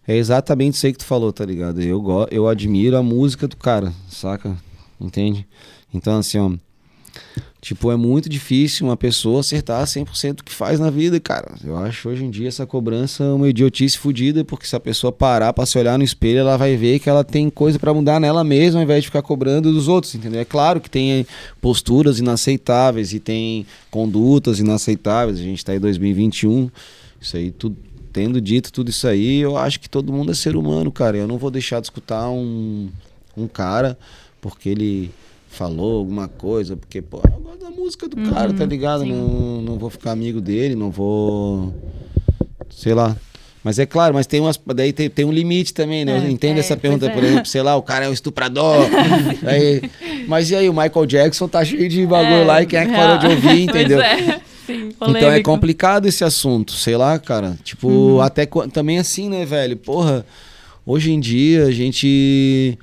[0.07, 1.81] é exatamente isso aí que tu falou, tá ligado?
[1.81, 4.55] Eu, go- eu admiro a música do cara, saca?
[5.01, 5.45] Entende?
[5.93, 6.51] Então, assim, ó,
[7.65, 11.55] tipo, é muito difícil uma pessoa acertar 100% do que faz na vida, cara.
[11.63, 15.51] Eu acho hoje em dia essa cobrança uma idiotice fodida, porque se a pessoa parar
[15.51, 18.43] pra se olhar no espelho, ela vai ver que ela tem coisa pra mudar nela
[18.43, 20.41] mesma, ao invés de ficar cobrando dos outros, entendeu?
[20.41, 21.25] É claro que tem
[21.59, 25.39] posturas inaceitáveis e tem condutas inaceitáveis.
[25.39, 26.69] A gente tá em 2021,
[27.19, 27.75] isso aí tudo
[28.13, 31.17] tendo dito tudo isso aí, eu acho que todo mundo é ser humano, cara.
[31.17, 32.89] Eu não vou deixar de escutar um,
[33.35, 33.97] um cara
[34.39, 35.11] porque ele
[35.55, 39.03] falou alguma coisa, porque, pô, eu gosto da música do cara, tá ligado?
[39.03, 39.11] sim.
[39.11, 41.73] Não, não vou ficar amigo dele, não vou.
[42.69, 43.15] Sei lá.
[43.63, 44.59] Mas é claro, mas tem umas.
[44.75, 46.17] Daí tem, tem um limite também, né?
[46.17, 47.27] É, eu entendo é, essa pergunta, pois por é.
[47.29, 48.85] exemplo, sei lá, o cara é um estuprador.
[49.47, 49.89] aí,
[50.27, 52.85] mas e aí, o Michael Jackson tá cheio de bagulho É, lá e quem é
[52.85, 53.99] que parou de ouvir, entendeu?
[54.01, 54.39] É.
[54.67, 57.57] Sim, Então é complicado esse assunto, sei lá, cara.
[57.63, 59.77] Tipo, até qua- também assim, né, velho?
[59.77, 60.25] Porra,
[60.85, 62.77] hoje em dia a gente.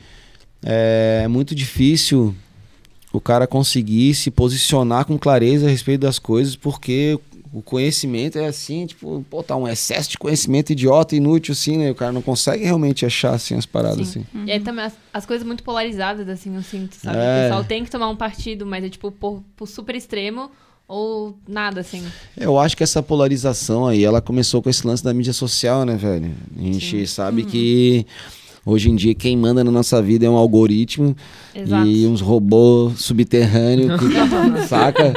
[0.65, 2.35] É muito difícil
[3.13, 7.19] o cara conseguir se posicionar com clareza a respeito das coisas, porque
[7.53, 11.91] o conhecimento é assim, tipo, pô, tá um excesso de conhecimento idiota, inútil, assim, né?
[11.91, 14.25] O cara não consegue realmente achar, assim, as paradas, Sim.
[14.33, 14.47] assim.
[14.47, 17.19] E aí também as, as coisas muito polarizadas, assim, eu sinto, sabe?
[17.19, 17.21] É.
[17.21, 20.51] O pessoal tem que tomar um partido, mas é tipo por, por super extremo
[20.89, 22.03] ou nada, assim.
[22.37, 25.95] Eu acho que essa polarização aí, ela começou com esse lance da mídia social, né,
[25.95, 26.35] velho?
[26.59, 27.07] A gente Sim.
[27.07, 28.07] sabe que
[28.65, 31.17] hoje em dia quem manda na nossa vida é um algoritmo
[31.55, 31.87] Exato.
[31.87, 34.13] e uns robôs subterrâneos, que-
[34.69, 35.13] saca?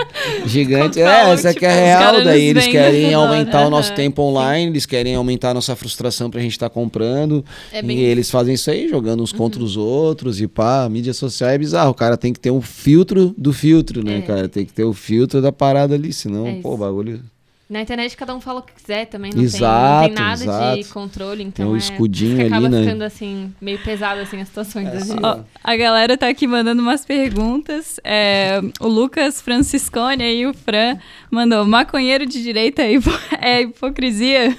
[0.45, 0.99] Gigante.
[1.01, 2.23] É, essa que é tipo, real.
[2.23, 6.41] Daí eles querem aumentar o nosso tempo online, eles querem aumentar a nossa frustração pra
[6.41, 7.43] gente estar comprando.
[7.71, 11.13] É E eles fazem isso aí, jogando uns contra os outros e pá, a mídia
[11.13, 11.91] social é bizarro.
[11.91, 14.21] O cara tem que ter um filtro do filtro, né, É.
[14.21, 14.47] cara?
[14.49, 17.21] Tem que ter o filtro da parada ali, senão, É pô, o bagulho.
[17.67, 20.37] Na internet cada um fala o que quiser também, não, Exato, tem, não tem nada
[20.37, 20.93] de exato.
[20.93, 22.83] controle, Tem então o é, escudinho acaba ali, né?
[22.83, 24.87] ficando assim, meio pesado assim as situações.
[25.23, 27.99] Ó, a galera tá aqui mandando umas perguntas.
[28.03, 30.99] É, o Lucas Franciscone aí, o Fran,
[31.31, 32.93] mandou: maconheiro de direita é,
[33.41, 34.55] é hipocrisia?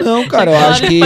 [0.00, 1.00] Não, cara, eu acho que.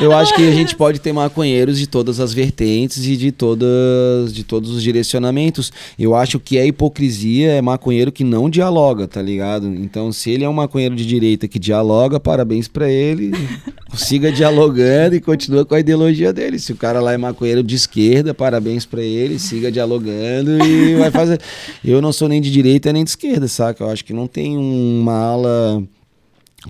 [0.00, 4.32] Eu acho que a gente pode ter maconheiros de todas as vertentes e de todas
[4.32, 5.72] de todos os direcionamentos.
[5.98, 9.66] Eu acho que a hipocrisia é maconheiro que não dialoga, tá ligado?
[9.66, 13.32] Então, se ele é um maconheiro de direita que dialoga, parabéns pra ele.
[13.94, 16.60] Siga dialogando e continua com a ideologia dele.
[16.60, 21.10] Se o cara lá é maconheiro de esquerda, parabéns pra ele, siga dialogando e vai
[21.10, 21.40] fazer.
[21.82, 23.82] Eu não sou nem de direita nem de esquerda, saca?
[23.82, 25.82] Eu acho que não tem uma ala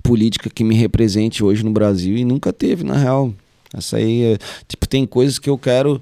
[0.03, 3.33] política que me represente hoje no Brasil e nunca teve, na real.
[3.73, 6.01] Essa aí, é, tipo, tem coisas que eu quero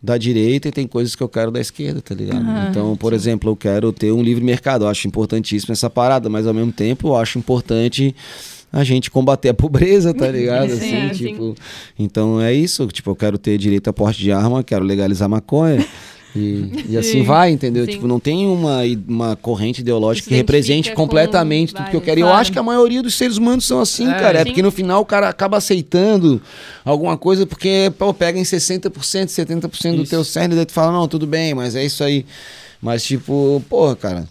[0.00, 2.42] da direita e tem coisas que eu quero da esquerda, tá ligado?
[2.42, 6.28] Aham, então, por exemplo, eu quero ter um livre mercado, eu acho importantíssimo essa parada,
[6.28, 8.14] mas ao mesmo tempo eu acho importante
[8.70, 10.70] a gente combater a pobreza, tá ligado?
[10.70, 11.26] Sim, assim, sim.
[11.28, 11.54] tipo,
[11.98, 15.84] então é isso, tipo, eu quero ter direito a porte de arma, quero legalizar maconha.
[16.38, 17.22] E, e assim Sim.
[17.24, 17.84] vai, entendeu?
[17.84, 17.90] Sim.
[17.92, 21.96] Tipo, não tem uma, uma corrente ideológica Se que represente identifica com completamente tudo que
[21.96, 22.20] eu quero.
[22.20, 22.40] E eu Claro.
[22.40, 24.38] acho que a maioria dos seres humanos são assim, É, cara.
[24.40, 26.40] É porque no final o cara acaba aceitando
[26.84, 28.90] alguma coisa porque, pô, pega em 60%,
[29.28, 30.10] 70% do Isso.
[30.10, 32.24] teu cérebro e daí tu fala, não, tudo bem, mas é isso aí.
[32.80, 34.28] Mas, tipo, porra, cara,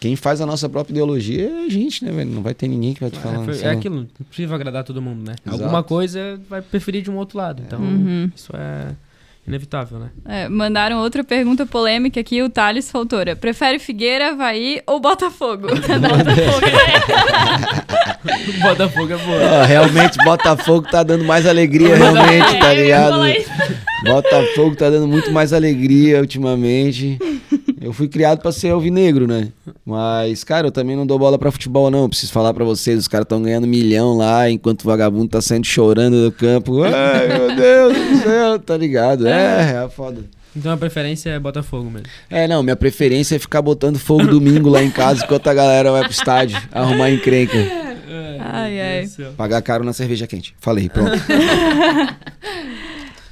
[0.00, 2.30] quem faz a nossa própria ideologia é a gente, né, velho?
[2.30, 3.42] Não vai ter ninguém que vai te falar.
[3.42, 5.36] É, foi- é aquilo, não precisa agradar todo mundo, né?
[5.46, 5.62] Exato.
[5.62, 7.62] Alguma coisa vai preferir de um outro lado.
[7.64, 8.30] Então, Uhum.
[8.34, 8.88] isso é
[9.46, 10.10] inevitável, né?
[10.24, 13.36] É, mandaram outra pergunta polêmica aqui, o Thales Faltora.
[13.36, 15.68] Prefere Figueira, Havaí ou Botafogo?
[15.70, 16.66] Botafogo.
[18.62, 19.42] Botafogo é boa.
[19.62, 23.20] Ah, realmente, Botafogo tá dando mais alegria, realmente, tá É, ligado?
[24.04, 27.18] Botafogo tá dando muito mais alegria ultimamente.
[27.86, 29.50] Eu fui criado pra ser alvinegro, né?
[29.84, 32.08] Mas, cara, eu também não dou bola pra futebol, não.
[32.08, 35.64] Preciso falar pra vocês, os caras estão ganhando milhão lá, enquanto o vagabundo tá saindo
[35.66, 36.82] chorando do campo.
[36.82, 39.28] Ai, meu Deus do céu, tá ligado?
[39.28, 40.24] É, é foda.
[40.56, 42.08] Então a preferência é Botafogo mesmo.
[42.28, 45.92] É, não, minha preferência é ficar botando fogo domingo lá em casa enquanto a galera
[45.92, 47.56] vai pro estádio arrumar encrenca.
[48.40, 49.08] Ai, ai.
[49.36, 50.56] Pagar caro na cerveja quente.
[50.58, 51.12] Falei, pronto.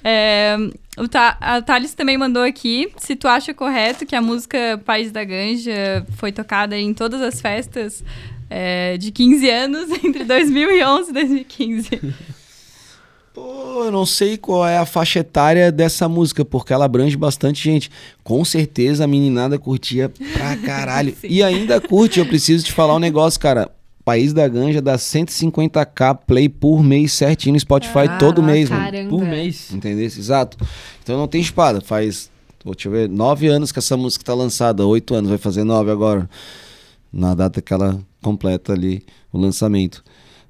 [0.07, 0.57] É,
[0.99, 1.09] o
[1.41, 6.07] a Thales também mandou aqui se tu acha correto que a música País da Ganja
[6.17, 8.05] foi tocada em todas as festas
[8.51, 12.15] é, de 15 anos entre 2011 e 2015.
[13.33, 17.65] Pô, eu não sei qual é a faixa etária dessa música, porque ela abrange bastante
[17.65, 17.91] gente.
[18.23, 21.17] Com certeza a meninada curtia pra caralho.
[21.25, 23.69] e ainda curte, eu preciso te falar um negócio, cara.
[24.05, 29.09] País da Ganja dá 150k play por mês certinho no Spotify todo mês, mano.
[29.09, 29.73] Por mês.
[29.73, 30.05] Entendeu?
[30.05, 30.59] Exato.
[31.03, 31.81] Então não tem espada.
[31.81, 32.31] Faz,
[32.65, 34.87] deixa eu ver, nove anos que essa música tá lançada.
[34.87, 36.29] Oito anos, vai fazer nove agora.
[37.11, 40.05] Na data que ela completa ali o lançamento.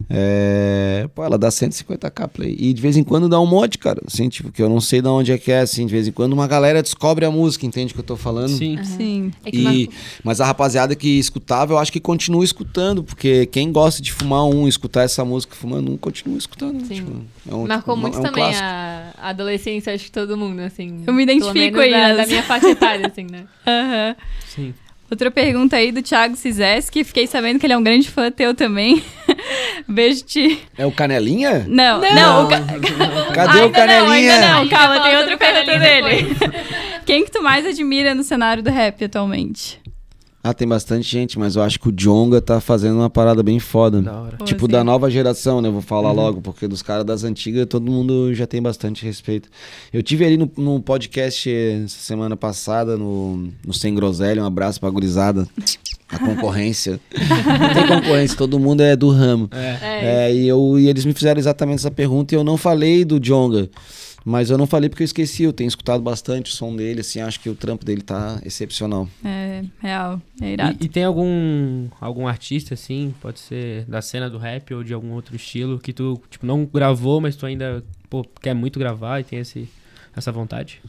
[0.09, 2.57] É, pô, ela dá 150k play.
[2.59, 4.01] E de vez em quando dá um monte, cara.
[4.07, 5.87] Assim, tipo, que eu não sei de onde é que é, assim.
[5.87, 8.49] De vez em quando uma galera descobre a música, entende o que eu tô falando?
[8.51, 8.79] Sim.
[8.85, 9.33] Sim.
[9.45, 9.91] É E,
[10.23, 14.45] mas a rapaziada que escutava, eu acho que continua escutando, porque quem gosta de fumar
[14.45, 16.85] um, escutar essa música fumando um, continua escutando.
[16.87, 16.95] Sim.
[16.97, 17.13] Tipo,
[17.51, 18.65] é um, Marcou um- muito é um também clássico.
[18.65, 21.03] a adolescência, acho que todo mundo, assim.
[21.07, 23.45] Eu me identifico aí da, da minha faixa etária, assim, né?
[23.67, 24.17] Aham.
[24.47, 24.75] Sim.
[25.11, 27.05] Outra pergunta aí do Thiago Cizeski.
[27.05, 29.03] Fiquei sabendo que ele é um grande fã teu também.
[29.87, 30.61] Beijo-te.
[30.77, 31.65] É o Canelinha?
[31.69, 32.61] Não, não, o ca-
[33.35, 34.41] Cadê ainda o Canelinha?
[34.41, 36.37] Não, ainda não, calma, tem outra pergunta dele.
[37.07, 39.79] Quem que tu mais admira no cenário do rap atualmente?
[40.47, 43.59] Ah, tem bastante gente, mas eu acho que o Jonga tá fazendo uma parada bem
[43.59, 44.03] foda.
[44.03, 44.37] Da hora.
[44.37, 45.69] Pô, Tipo, assim, da nova geração, né?
[45.69, 49.49] Eu vou falar logo, porque dos caras das antigas todo mundo já tem bastante respeito.
[49.91, 54.79] Eu tive ali no, no podcast essa semana passada, no, no Sem Groselha, um abraço
[54.79, 55.49] pra gurizada.
[56.11, 57.01] A concorrência.
[57.19, 59.49] Não tem concorrência, todo mundo é do ramo.
[59.51, 59.79] É.
[59.81, 63.03] É, É, e, eu, e eles me fizeram exatamente essa pergunta e eu não falei
[63.03, 63.71] do Jonga.
[64.25, 67.21] Mas eu não falei porque eu esqueci, eu tenho escutado bastante o som dele, assim,
[67.21, 69.07] acho que o trampo dele tá excepcional.
[69.23, 70.77] É, real, é irado.
[70.81, 74.95] E, e tem algum algum artista assim, pode ser da cena do rap ou de
[74.95, 79.21] algum outro estilo que tu tipo não gravou, mas tu ainda pô, quer muito gravar
[79.21, 79.69] e tem esse
[80.17, 80.81] essa vontade?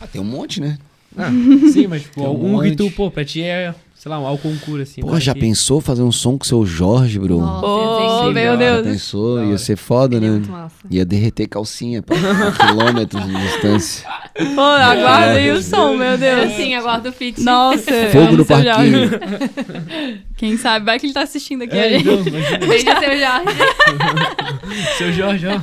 [0.00, 0.76] Ah, tem um monte, né?
[1.16, 1.30] Ah,
[1.72, 3.74] sim, mas tipo, Tem um algum que tu, pô, pra ti é,
[4.06, 5.00] sei lá, um alconcura assim.
[5.00, 7.38] Pô, já que- pensou fazer um som com o seu Jorge, bro?
[7.40, 8.74] Nossa, Oh, meu da Já.
[8.82, 8.86] Deus.
[8.86, 9.44] pensou?
[9.44, 10.30] Ia ser foda, é né?
[10.30, 10.76] muito massa.
[10.88, 12.14] Ia derreter calcinha, pô,
[12.64, 14.06] quilômetros de distância.
[14.54, 16.52] Pô, aguarda aí o som, meu Deus.
[16.52, 17.40] Sim, aguardo o feat.
[17.42, 19.08] Nossa, Fogo no seu Jorge.
[19.08, 20.20] parquinho.
[20.36, 21.76] Quem sabe, vai que ele tá assistindo aqui.
[21.76, 22.08] É, a gente.
[22.08, 22.58] então, imagina.
[22.66, 23.58] Beijo, seu Jorge.
[24.98, 25.60] Seu Jorge, ó.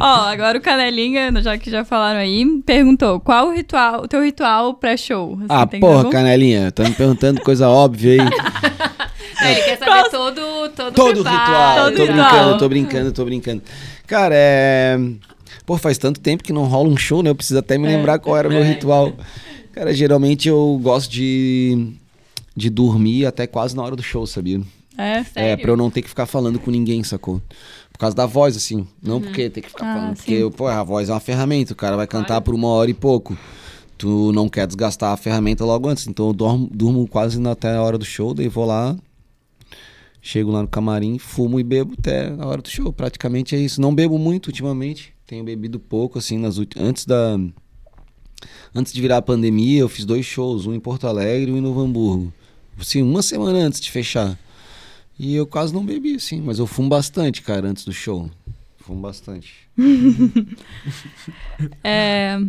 [0.00, 4.22] Ó, agora o Canelinha, já que já falaram aí, perguntou qual o ritual, o teu
[4.22, 5.34] ritual pré-show?
[5.34, 6.10] Assim, Ah, porra, algum?
[6.10, 8.28] Canelinha, tá me perguntando coisa óbvia aí.
[9.42, 11.76] É, ele quer saber todo, todo, Todo preparo, ritual.
[11.86, 12.28] Todo tô ritual.
[12.28, 13.62] brincando, tô brincando, tô brincando.
[14.06, 14.98] Cara, é.
[15.64, 17.30] Pô, faz tanto tempo que não rola um show, né?
[17.30, 18.64] Eu preciso até me lembrar qual era o meu É.
[18.64, 19.14] ritual.
[19.72, 21.90] Cara, geralmente eu gosto de.
[22.54, 24.60] de dormir até quase na hora do show, sabia?
[24.98, 25.20] É.
[25.20, 25.62] É, Sério?
[25.62, 27.40] pra eu não ter que ficar falando com ninguém, sacou?
[28.00, 28.88] Por causa da voz, assim.
[29.02, 30.16] Não porque tem que ficar Ah, falando.
[30.16, 30.22] sim.
[30.24, 31.74] Porque, pô, a voz é uma ferramenta.
[31.74, 32.44] O cara vai cantar Claro.
[32.44, 33.36] por uma hora e pouco.
[33.98, 36.06] Tu não quer desgastar a ferramenta logo antes.
[36.06, 38.96] Então eu dormo, durmo quase até a hora do show, daí vou lá.
[40.22, 42.90] Chego lá no camarim, fumo e bebo até a hora do show.
[42.90, 43.82] Praticamente é isso.
[43.82, 45.12] Não bebo muito ultimamente.
[45.26, 47.38] Tenho bebido pouco, assim, nas ulti- antes da.
[48.74, 51.58] Antes de virar a pandemia, eu fiz dois shows, um em Porto Alegre e um
[51.58, 52.32] em Novo Hamburgo.
[52.80, 54.38] Assim, uma semana antes de fechar.
[55.22, 58.30] E eu quase não bebi, assim, mas eu fumo bastante, cara, antes do show.
[58.78, 59.52] Fumo bastante.
[61.84, 62.40] É,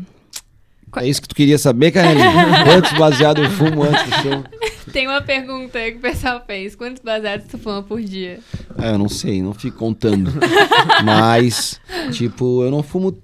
[0.95, 2.63] É isso que tu queria saber, Canelinha?
[2.63, 4.43] Quantos baseado eu fumo antes do show?
[4.93, 6.73] Tem uma pergunta aí que o pessoal fez.
[6.73, 8.39] Quantos baseados tu fuma por dia?
[8.77, 10.31] É, eu não sei, não fico contando.
[11.03, 11.77] Mas,
[12.13, 13.21] tipo, eu não fumo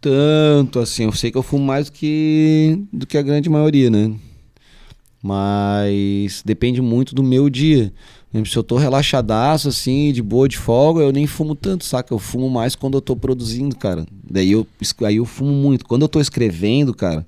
[0.00, 1.04] tanto, assim.
[1.04, 4.14] Eu sei que eu fumo mais do que, do que a grande maioria, né?
[5.20, 7.92] Mas depende muito do meu dia.
[8.36, 12.12] Exemplo, Se eu tô relaxadaço, assim, de boa, de folga, eu nem fumo tanto, saca?
[12.12, 14.06] Eu fumo mais quando eu tô produzindo, cara.
[14.28, 14.66] Daí eu,
[15.04, 15.84] aí eu fumo muito.
[15.86, 17.26] Quando eu tô escrevendo, cara,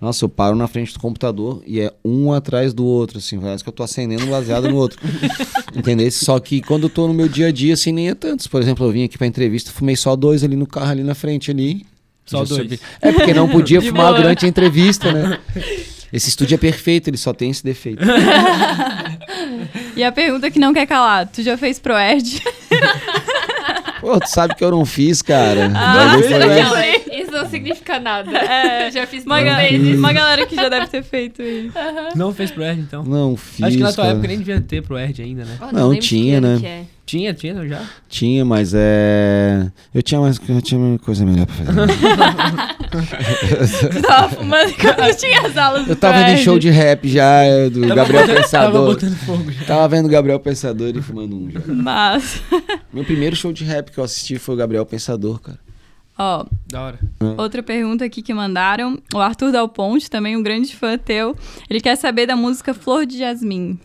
[0.00, 3.38] nossa, eu paro na frente do computador e é um atrás do outro, assim.
[3.40, 4.98] Parece que eu tô acendendo um baseado no outro.
[5.74, 6.10] Entendeu?
[6.10, 8.46] Só que quando eu tô no meu dia a dia, assim, nem é tantos.
[8.46, 11.14] Por exemplo, eu vim aqui pra entrevista, fumei só dois ali no carro, ali na
[11.14, 11.86] frente, ali.
[12.26, 12.60] Só dois.
[12.62, 14.16] sabia- É porque não podia fumar boa.
[14.20, 15.38] durante a entrevista, né?
[16.12, 18.02] Esse estúdio é perfeito, ele só tem esse defeito.
[19.96, 22.42] E a pergunta que não quer calar, tu já fez Proerd?
[24.00, 25.70] Pô, tu sabe que eu não fiz, cara.
[25.74, 28.30] Ah, Mas eu falei, Não, isso não significa nada.
[28.54, 28.88] É.
[28.88, 29.98] Eu já fiz Uma, ga- vezes.
[29.98, 31.72] uma galera que já deve ter feito isso.
[32.14, 33.02] Não fez pro Erd, então?
[33.04, 33.64] não fiz.
[33.64, 34.14] Acho que na tua cara.
[34.16, 35.56] época nem devia ter pro Erd ainda, né?
[35.60, 36.60] Oh, Não, de tinha, né?
[36.64, 36.84] é.
[37.06, 37.82] Tinha, tinha já?
[38.08, 39.70] Tinha, mas é.
[39.94, 41.86] Eu tinha mais eu tinha uma coisa melhor pra fazer.
[43.92, 46.44] Tu tava fumando quando tinha as aulas do Eu tava vendo Proerd.
[46.44, 48.86] show de rap já, é, do Tava Gabriel botando- Tava Pensador.
[48.86, 49.64] botando fogo já.
[49.66, 51.60] Tava vendo o Gabriel Pensador e fumando um já.
[51.66, 52.42] Mas,
[52.92, 55.58] Meu primeiro show de rap que eu assisti foi o Gabriel Pensador, cara.
[56.18, 56.98] Ó, Da hora.
[57.38, 58.98] outra pergunta aqui que mandaram.
[59.14, 61.36] O Arthur Dal Ponte, também um grande fã teu.
[61.68, 63.78] Ele quer saber da música Flor de Jasmim.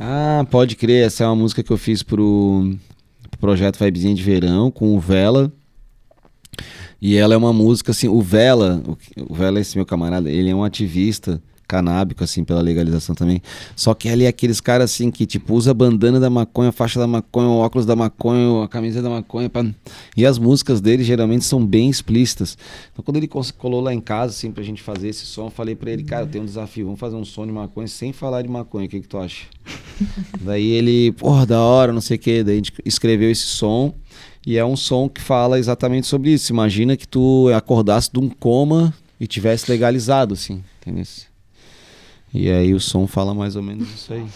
[0.00, 2.74] Ah, pode crer, essa é uma música que eu fiz pro,
[3.30, 5.52] pro projeto Vibezinha de Verão com o Vela.
[7.00, 8.96] E ela é uma música assim, o Vela, o,
[9.30, 13.40] o Vela, esse meu camarada, ele é um ativista canábico, assim, pela legalização também.
[13.74, 16.72] Só que ele é aqueles caras assim que, tipo, usa a bandana da maconha, a
[16.72, 19.48] faixa da maconha, o óculos da maconha, a camisa da maconha.
[19.48, 19.64] pá.
[20.14, 22.58] E as músicas dele geralmente são bem explícitas.
[22.92, 25.74] Então, quando ele colou lá em casa, assim, pra gente fazer esse som, eu falei
[25.74, 28.48] pra ele, cara, tem um desafio, vamos fazer um som de maconha sem falar de
[28.48, 29.46] maconha, o que, que tu acha?
[30.42, 32.44] Daí ele, porra, da hora, não sei o que.
[32.44, 33.94] Daí a gente escreveu esse som.
[34.46, 36.52] E é um som que fala exatamente sobre isso.
[36.52, 41.04] Imagina que tu acordasse de um coma e tivesse legalizado, assim, entendeu?
[42.34, 44.26] E aí o som fala mais ou menos isso aí.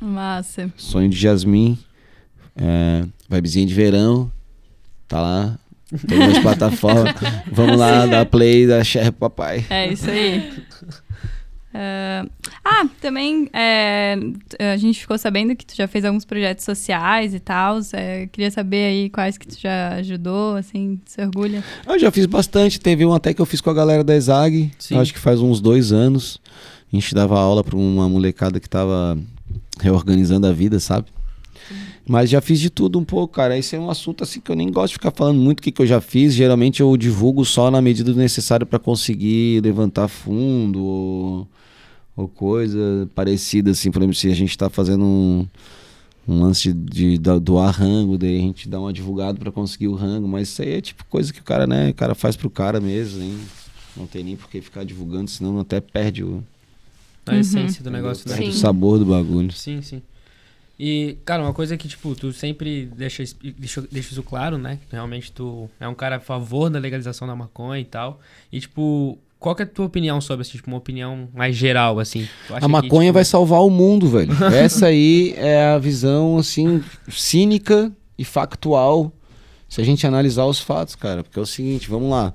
[0.00, 0.72] Massa.
[0.76, 1.78] Sonho de Jasmim,
[2.56, 4.30] é, vibezinha de verão,
[5.06, 5.58] tá lá,
[6.08, 7.14] tem nas plataformas.
[7.52, 9.64] Vamos lá, dar play, dar share papai.
[9.68, 10.52] É isso aí.
[11.74, 12.24] É,
[12.64, 14.16] ah, também é,
[14.58, 17.78] a gente ficou sabendo que tu já fez alguns projetos sociais e tal.
[17.92, 21.64] É, queria saber aí quais que tu já ajudou, assim, se orgulha.
[21.86, 22.80] Eu já fiz bastante.
[22.80, 24.70] Teve um até que eu fiz com a galera da ESAG.
[24.98, 26.40] Acho que faz uns dois anos.
[26.92, 29.18] A gente dava aula pra uma molecada que tava
[29.80, 31.06] reorganizando a vida, sabe?
[32.12, 33.56] Mas já fiz de tudo um pouco, cara.
[33.56, 35.72] Esse é um assunto assim que eu nem gosto de ficar falando muito o que,
[35.72, 36.34] que eu já fiz.
[36.34, 41.48] Geralmente eu divulgo só na medida do necessário pra conseguir levantar fundo ou,
[42.14, 43.90] ou coisa parecida, assim.
[43.90, 45.46] Por exemplo, se a gente tá fazendo um,
[46.28, 49.88] um lance de, de da- doar rango, daí a gente dá uma divulgada pra conseguir
[49.88, 50.28] o rango.
[50.28, 51.88] Mas isso aí é tipo coisa que o cara, né?
[51.88, 53.38] O cara faz pro cara mesmo, hein?
[53.96, 56.44] Não tem nem por que ficar divulgando, senão até perde o,
[57.24, 58.36] A essência do negócio, né?
[58.36, 59.50] perde o sabor do bagulho.
[59.50, 60.02] Sim, sim.
[60.84, 63.22] E, cara, uma coisa que, tipo, tu sempre deixa,
[63.56, 64.80] deixa, deixa isso claro, né?
[64.90, 68.18] Que realmente tu é um cara a favor da legalização da maconha e tal.
[68.50, 70.56] E, tipo, qual que é a tua opinião sobre isso?
[70.56, 72.28] Tipo, uma opinião mais geral, assim?
[72.48, 74.32] Tu acha A que, maconha tipo, vai salvar o mundo, velho.
[74.52, 79.12] Essa aí é a visão, assim, cínica e factual,
[79.68, 81.22] se a gente analisar os fatos, cara.
[81.22, 82.34] Porque é o seguinte, vamos lá.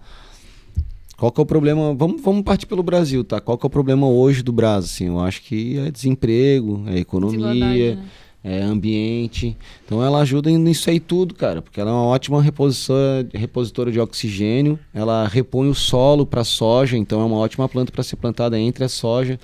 [1.18, 1.94] Qual que é o problema?
[1.94, 3.42] Vamos, vamos partir pelo Brasil, tá?
[3.42, 4.86] Qual que é o problema hoje do Brasil?
[4.86, 8.06] Assim, eu acho que é desemprego, é Desigualdade, economia, né?
[8.44, 9.58] É, ambiente.
[9.86, 14.80] Então ela ajuda nisso aí tudo, cara, porque ela é uma ótima repositora, de oxigênio,
[14.94, 18.84] ela repõe o solo para soja, então é uma ótima planta para ser plantada entre
[18.84, 19.40] a soja.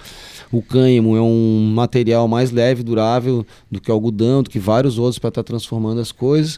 [0.52, 4.60] O cânhamo é um material mais leve e durável do que o algodão, do que
[4.60, 6.58] vários outros para estar tá transformando as coisas.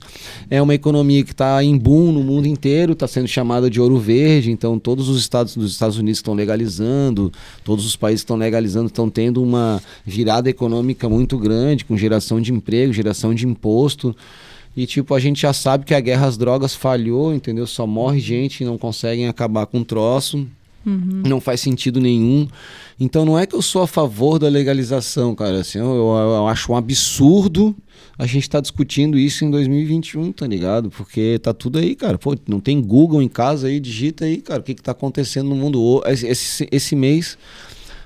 [0.50, 3.98] É uma economia que está em boom no mundo inteiro, está sendo chamada de ouro
[3.98, 7.32] verde, então todos os estados dos Estados Unidos estão legalizando,
[7.64, 12.52] todos os países estão legalizando, estão tendo uma virada econômica muito grande, com geração de
[12.52, 14.16] emprego, geração de imposto.
[14.76, 17.66] E, tipo, a gente já sabe que a guerra às drogas falhou, entendeu?
[17.66, 20.46] Só morre gente e não conseguem acabar com o troço.
[20.86, 21.24] Uhum.
[21.26, 22.48] Não faz sentido nenhum.
[23.00, 25.62] Então não é que eu sou a favor da legalização, cara.
[25.62, 27.76] Assim, eu, eu, eu acho um absurdo
[28.18, 30.90] a gente estar tá discutindo isso em 2021, tá ligado?
[30.90, 32.18] Porque tá tudo aí, cara.
[32.18, 35.50] Pô, não tem Google em casa aí, digita aí, cara, o que, que tá acontecendo
[35.50, 36.02] no mundo.
[36.06, 37.38] Esse, esse mês,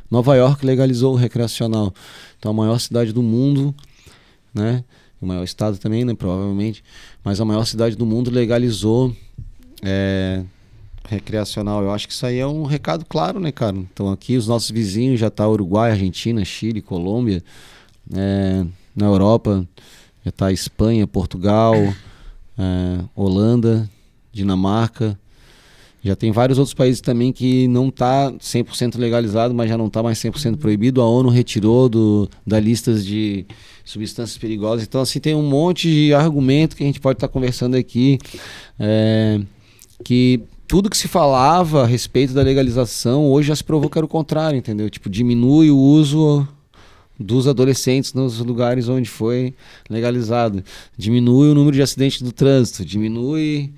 [0.10, 1.94] Nova York legalizou o recreacional.
[2.40, 3.76] Então a maior cidade do mundo,
[4.54, 4.84] né?
[5.22, 6.14] O maior estado também, né?
[6.14, 6.84] Provavelmente.
[7.24, 9.16] Mas a maior cidade do mundo legalizou.
[9.84, 10.44] É,
[11.10, 11.84] recreacional.
[11.84, 13.76] Eu acho que isso aí é um recado claro, né, cara?
[13.76, 17.44] Então aqui os nossos vizinhos já tá Uruguai, Argentina, Chile, Colômbia,
[18.14, 19.68] é, na Europa
[20.24, 23.90] já tá Espanha, Portugal, é, Holanda,
[24.32, 25.20] Dinamarca.
[26.02, 30.02] Já tem vários outros países também que não tá 100% legalizado, mas já não tá
[30.02, 31.02] mais 100% proibido.
[31.02, 33.46] A ONU retirou do, da listas de
[33.84, 34.86] substâncias perigosas.
[34.86, 38.18] Então, assim, tem um monte de argumento que a gente pode estar tá conversando aqui.
[38.80, 39.42] É,
[40.04, 44.06] que tudo que se falava a respeito da legalização hoje já se provou que era
[44.06, 44.90] o contrário, entendeu?
[44.90, 46.48] Tipo, diminui o uso
[47.20, 49.54] dos adolescentes nos lugares onde foi
[49.90, 50.64] legalizado.
[50.98, 53.74] Diminui o número de acidentes do trânsito, diminui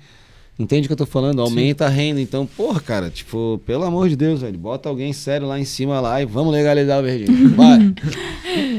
[0.62, 1.42] Entende o que eu tô falando?
[1.42, 1.92] Aumenta Sim.
[1.92, 2.20] a renda.
[2.20, 6.00] Então, porra, cara, tipo, pelo amor de Deus, velho, bota alguém sério lá em cima
[6.00, 7.50] lá e vamos legalizar o verdinho.
[7.56, 7.92] Vai.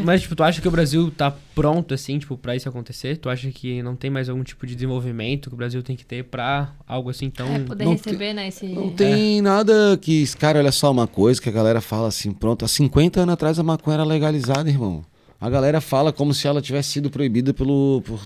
[0.06, 3.18] Mas, tipo, tu acha que o Brasil tá pronto, assim, tipo, pra isso acontecer?
[3.18, 6.06] Tu acha que não tem mais algum tipo de desenvolvimento que o Brasil tem que
[6.06, 7.48] ter pra algo assim tão...
[7.54, 8.34] É, poder receber, te...
[8.34, 8.66] né, esse...
[8.66, 9.42] Não tem é.
[9.42, 10.26] nada que...
[10.38, 13.60] Cara, olha só uma coisa que a galera fala assim, pronto, há 50 anos atrás
[13.60, 15.04] a maconha era legalizada, irmão.
[15.44, 18.26] A galera fala como se ela tivesse sido proibida pelo, por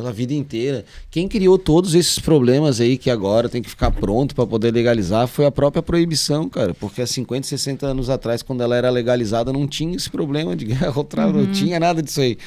[0.00, 0.84] pela vida inteira.
[1.10, 5.28] Quem criou todos esses problemas aí que agora tem que ficar pronto para poder legalizar
[5.28, 6.72] foi a própria proibição, cara.
[6.72, 10.64] Porque há 50, 60 anos atrás, quando ela era legalizada, não tinha esse problema de
[10.64, 11.32] guerra uhum.
[11.32, 12.38] não tinha nada disso aí.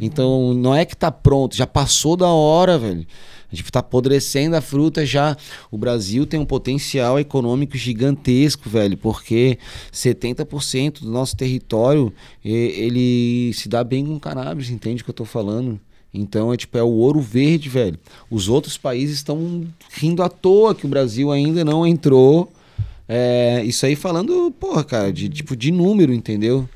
[0.00, 3.06] Então, não é que tá pronto, já passou da hora, velho.
[3.52, 5.36] A gente está apodrecendo a fruta já.
[5.72, 9.58] O Brasil tem um potencial econômico gigantesco, velho, porque
[9.92, 12.12] 70% do nosso território
[12.44, 15.80] ele se dá bem com cannabis, entende o que eu estou falando?
[16.12, 17.98] Então é tipo, é o ouro verde, velho.
[18.30, 22.52] Os outros países estão rindo à toa que o Brasil ainda não entrou.
[23.08, 26.68] É, isso aí falando, porra, cara, de tipo de número, entendeu?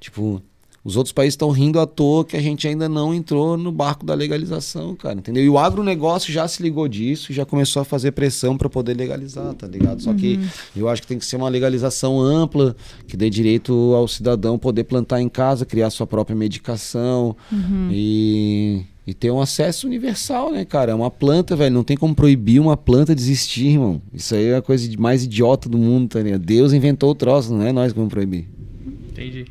[0.00, 0.42] Tipo,
[0.84, 4.04] os outros países estão rindo à toa que a gente ainda não entrou no barco
[4.04, 5.44] da legalização, cara, entendeu?
[5.44, 8.96] E o agronegócio já se ligou disso e já começou a fazer pressão para poder
[8.96, 10.02] legalizar, tá ligado?
[10.02, 10.16] Só uhum.
[10.16, 10.40] que
[10.74, 12.74] eu acho que tem que ser uma legalização ampla,
[13.06, 17.88] que dê direito ao cidadão poder plantar em casa, criar sua própria medicação uhum.
[17.92, 20.92] e e ter um acesso universal, né, cara?
[20.92, 21.74] É uma planta, velho.
[21.74, 24.00] Não tem como proibir uma planta de existir, irmão.
[24.14, 26.40] Isso aí é a coisa mais idiota do mundo, tá ligado?
[26.40, 28.48] Deus inventou o troço, não é nós que vamos proibir.
[29.10, 29.46] Entendi.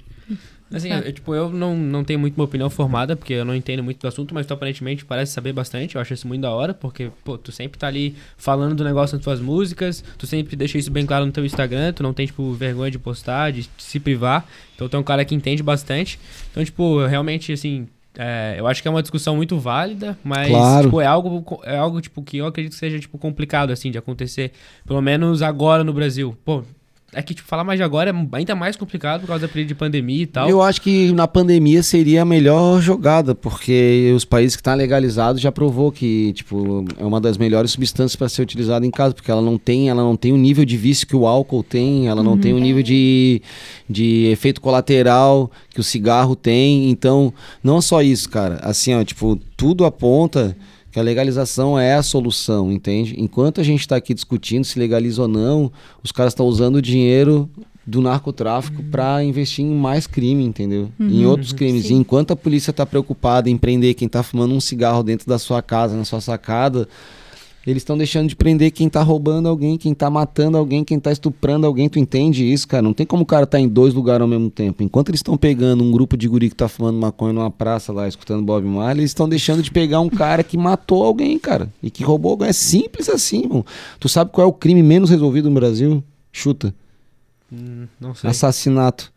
[0.73, 0.99] Assim, é.
[0.99, 3.99] eu, tipo, eu não, não tenho muito uma opinião formada, porque eu não entendo muito
[3.99, 5.95] do assunto, mas tu aparentemente parece saber bastante.
[5.95, 9.15] Eu acho isso muito da hora, porque, pô, tu sempre tá ali falando do negócio
[9.15, 12.25] nas tuas músicas, tu sempre deixa isso bem claro no teu Instagram, tu não tem,
[12.25, 14.45] tipo, vergonha de postar, de se privar.
[14.75, 16.17] Então tu é um cara que entende bastante.
[16.51, 20.83] Então, tipo, realmente, assim, é, eu acho que é uma discussão muito válida, mas claro.
[20.83, 23.97] tipo, é algo é algo tipo que eu acredito que seja tipo complicado assim de
[23.97, 24.51] acontecer,
[24.85, 26.37] pelo menos agora no Brasil.
[26.43, 26.63] Pô,
[27.13, 29.67] é que, tipo, falar mais de agora é ainda mais complicado por causa da período
[29.67, 30.49] de pandemia e tal.
[30.49, 34.77] Eu acho que na pandemia seria a melhor jogada, porque os países que estão tá
[34.77, 39.13] legalizados já provou que, tipo, é uma das melhores substâncias para ser utilizada em casa,
[39.13, 42.07] porque ela não tem, ela não tem o nível de vício que o álcool tem,
[42.07, 42.39] ela não uhum.
[42.39, 43.41] tem o nível de,
[43.89, 46.89] de efeito colateral que o cigarro tem.
[46.89, 48.59] Então, não só isso, cara.
[48.63, 50.55] Assim, ó, tipo, tudo aponta
[50.91, 53.15] que a legalização é a solução, entende?
[53.17, 55.71] Enquanto a gente está aqui discutindo se legaliza ou não,
[56.03, 57.49] os caras estão usando o dinheiro
[57.85, 58.89] do narcotráfico uhum.
[58.89, 60.91] para investir em mais crime, entendeu?
[60.99, 61.09] Uhum.
[61.09, 61.85] Em outros crimes.
[61.85, 61.95] Sim.
[61.95, 65.39] E enquanto a polícia está preocupada em prender quem está fumando um cigarro dentro da
[65.39, 66.87] sua casa, na sua sacada,
[67.65, 71.11] eles estão deixando de prender quem tá roubando alguém, quem tá matando alguém, quem tá
[71.11, 71.87] estuprando alguém.
[71.87, 72.81] Tu entende isso, cara?
[72.81, 74.81] Não tem como o cara tá em dois lugares ao mesmo tempo.
[74.81, 78.07] Enquanto eles estão pegando um grupo de guri que tá fumando maconha numa praça lá,
[78.07, 81.69] escutando Bob Marley, eles estão deixando de pegar um cara que matou alguém, cara.
[81.83, 82.49] E que roubou alguém.
[82.49, 83.63] É simples assim, irmão.
[83.99, 86.03] Tu sabe qual é o crime menos resolvido no Brasil?
[86.31, 86.73] Chuta.
[87.53, 88.29] Hum, não sei.
[88.29, 89.13] Assassinato.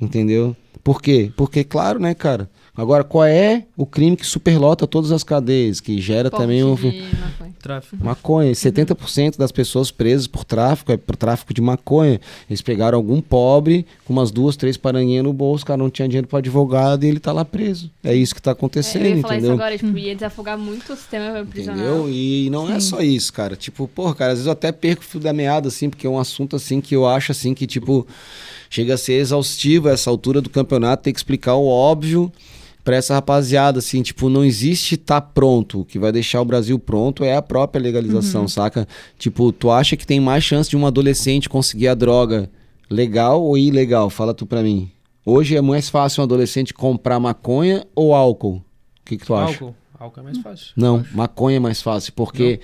[0.00, 0.54] Entendeu?
[0.84, 1.32] Por quê?
[1.36, 2.48] Porque, claro, né, cara?
[2.76, 6.70] Agora, qual é o crime que superlota todas as cadeias, que gera também um...
[6.70, 7.50] Maconha.
[7.60, 8.02] Tráfico.
[8.02, 8.52] Maconha.
[8.52, 12.18] 70% das pessoas presas por tráfico é por tráfico de maconha.
[12.48, 16.08] Eles pegaram algum pobre com umas duas, três paranguinhas no bolso, o cara não tinha
[16.08, 17.90] dinheiro para advogado e ele tá lá preso.
[18.02, 19.54] É isso que tá É, acontecendo, eu ia falar entendeu?
[19.54, 21.84] isso agora, tipo, ia desafogar muito o sistema prisional.
[21.84, 22.08] Entendeu?
[22.10, 23.56] E não é só isso, cara.
[23.56, 26.10] Tipo, porra, cara, às vezes eu até perco o fio da meada, assim, porque é
[26.10, 28.06] um assunto, assim, que eu acho, assim, que, tipo,
[28.70, 32.32] chega a ser exaustivo a essa altura do campeonato, tem que explicar o óbvio
[32.90, 35.82] pra essa rapaziada, assim, tipo, não existe tá pronto.
[35.82, 38.84] O que vai deixar o Brasil pronto é a própria legalização, saca?
[39.16, 42.50] Tipo, tu acha que tem mais chance de um adolescente conseguir a droga
[42.90, 44.10] legal ou ilegal?
[44.10, 44.90] Fala tu pra mim.
[45.24, 48.56] Hoje é mais fácil um adolescente comprar maconha ou álcool?
[48.56, 48.64] O
[49.04, 49.52] que, que tu acha?
[49.52, 49.76] Álcool.
[49.96, 50.72] Álcool é mais fácil.
[50.74, 52.58] Não, maconha é mais fácil, porque.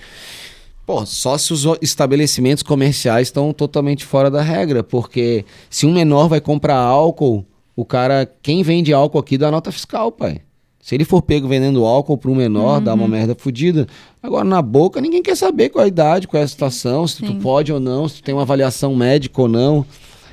[0.84, 6.26] Pô, só se os estabelecimentos comerciais estão totalmente fora da regra, porque se um menor
[6.26, 7.46] vai comprar álcool,
[7.76, 10.40] o cara, quem vende álcool aqui dá nota fiscal, pai.
[10.80, 13.86] Se ele for pego vendendo álcool para um menor, dá uma merda fodida.
[14.22, 17.26] Agora, na boca, ninguém quer saber qual a idade, qual é a situação, se tu
[17.26, 17.40] Sim.
[17.40, 19.84] pode ou não, se tu tem uma avaliação médica ou não.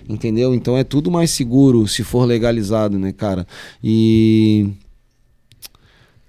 [0.08, 0.54] Entendeu?
[0.54, 3.48] Então é tudo mais seguro se for legalizado, né, cara?
[3.84, 4.70] E.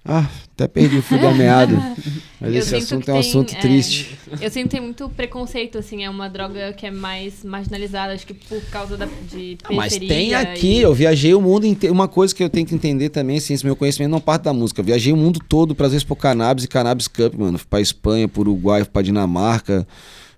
[0.05, 1.75] Ah, até perdi o fio da meada.
[2.41, 4.19] Mas Eu esse assunto é um tem, assunto é, triste.
[4.41, 8.27] Eu sinto que tem muito preconceito, assim, é uma droga que é mais marginalizada, acho
[8.27, 11.65] que por causa da, de Ah, Mas periferia tem aqui, e- eu viajei o mundo
[11.67, 11.93] inteiro.
[11.95, 14.53] Uma coisa que eu tenho que entender também, assim, esse meu conhecimento não parte da
[14.53, 14.81] música.
[14.81, 17.59] Eu viajei o mundo todo pra vezes pro Cannabis e Cannabis Cup, mano.
[17.59, 19.87] Fui pra Espanha, pro Uruguai, fui pra Dinamarca,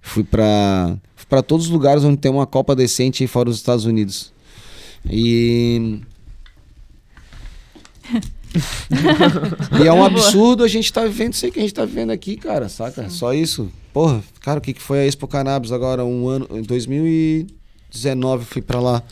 [0.01, 0.97] fui pra.
[1.17, 4.33] Fui pra todos os lugares onde tem uma Copa decente fora dos Estados Unidos.
[5.11, 5.99] E.
[9.83, 12.37] e é um absurdo a gente tá vivendo isso que a gente tá vivendo aqui,
[12.37, 13.09] cara, saca?
[13.11, 13.71] Só isso.
[13.93, 16.05] Porra, cara, o que, que foi a Expo Cannabis agora?
[16.05, 16.47] Um ano.
[16.51, 19.03] Em 2019 fui pra lá.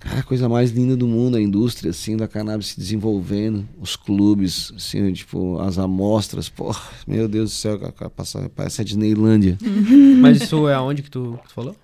[0.00, 3.94] Cara, a coisa mais linda do mundo, a indústria, assim, da cannabis se desenvolvendo, os
[3.94, 9.56] clubes, assim, tipo, as amostras, porra, meu Deus do céu, cara, passa- parece a Disneylândia.
[10.20, 11.76] Mas isso é aonde que tu, que tu falou?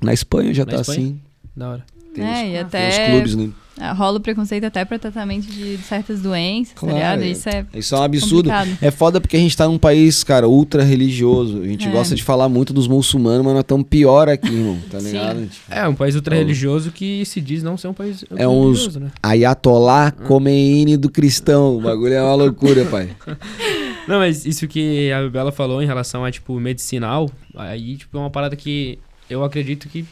[0.00, 0.98] Na Espanha já Na tá Espanha?
[1.00, 1.20] assim.
[1.54, 1.84] Da hora.
[2.14, 3.50] Tem, É, os, e tem até os clubes, né?
[3.78, 7.22] Ah, rola o preconceito até pra tratamento de certas doenças, Claro, tá ligado?
[7.22, 7.28] é.
[7.30, 8.50] Isso é Isso é um absurdo.
[8.50, 8.78] complicado.
[8.80, 11.60] É foda porque a gente tá num país, cara, ultra religioso.
[11.62, 11.90] A gente É.
[11.90, 15.46] gosta de falar muito dos muçulmanos, mas nós estamos pior aqui, irmão, tá ligado?
[15.46, 18.64] Tipo, É, um país ultra religioso que se diz não ser um país É uns
[18.78, 19.10] religioso, né?
[19.22, 21.76] Ayatollah Khomeini do cristão.
[21.76, 23.10] O bagulho é uma loucura, pai.
[24.08, 28.20] Não, mas isso que a Bela falou em relação a, tipo, medicinal, aí, tipo, é
[28.20, 30.04] uma parada que eu acredito que,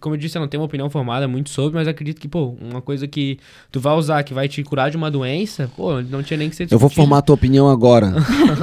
[0.00, 2.56] como eu disse, eu não tenho uma opinião formada muito sobre, mas acredito que, pô,
[2.60, 3.38] uma coisa que
[3.70, 6.56] tu vai usar que vai te curar de uma doença, pô, não tinha nem que
[6.56, 6.94] ser Eu vou discutido.
[7.02, 8.12] formar a tua opinião agora.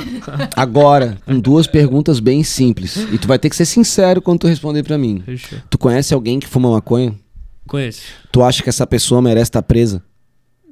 [0.56, 2.96] agora, com duas perguntas bem simples.
[3.12, 5.22] E tu vai ter que ser sincero quando tu responder pra mim.
[5.26, 5.60] Fechou.
[5.70, 7.14] Tu conhece alguém que fuma maconha?
[7.68, 8.02] Conheço.
[8.32, 10.04] Tu acha que essa pessoa merece estar presa?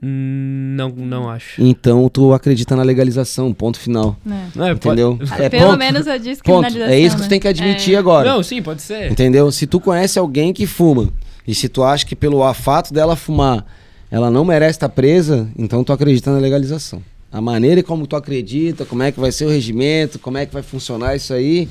[0.02, 1.62] Não, não acho.
[1.62, 4.16] Então tu acredita na legalização, ponto final.
[4.26, 5.20] Não, é, pode- Entendeu?
[5.38, 5.78] É, Pelo ponto.
[5.80, 6.24] menos a Ponto.
[6.24, 6.88] descriminalização.
[6.94, 7.30] É isso que tu né?
[7.30, 7.98] tem que admitir É.
[7.98, 8.32] agora.
[8.32, 9.12] Não, sim, pode ser.
[9.12, 9.52] Entendeu?
[9.52, 11.10] Se tu conhece alguém que fuma
[11.48, 13.66] e se tu acha que pelo fato dela fumar
[14.12, 17.02] ela não merece estar presa, então tu acredita na legalização.
[17.32, 20.54] A maneira como tu acredita, como é que vai ser o regimento, como é que
[20.54, 21.70] vai funcionar isso aí,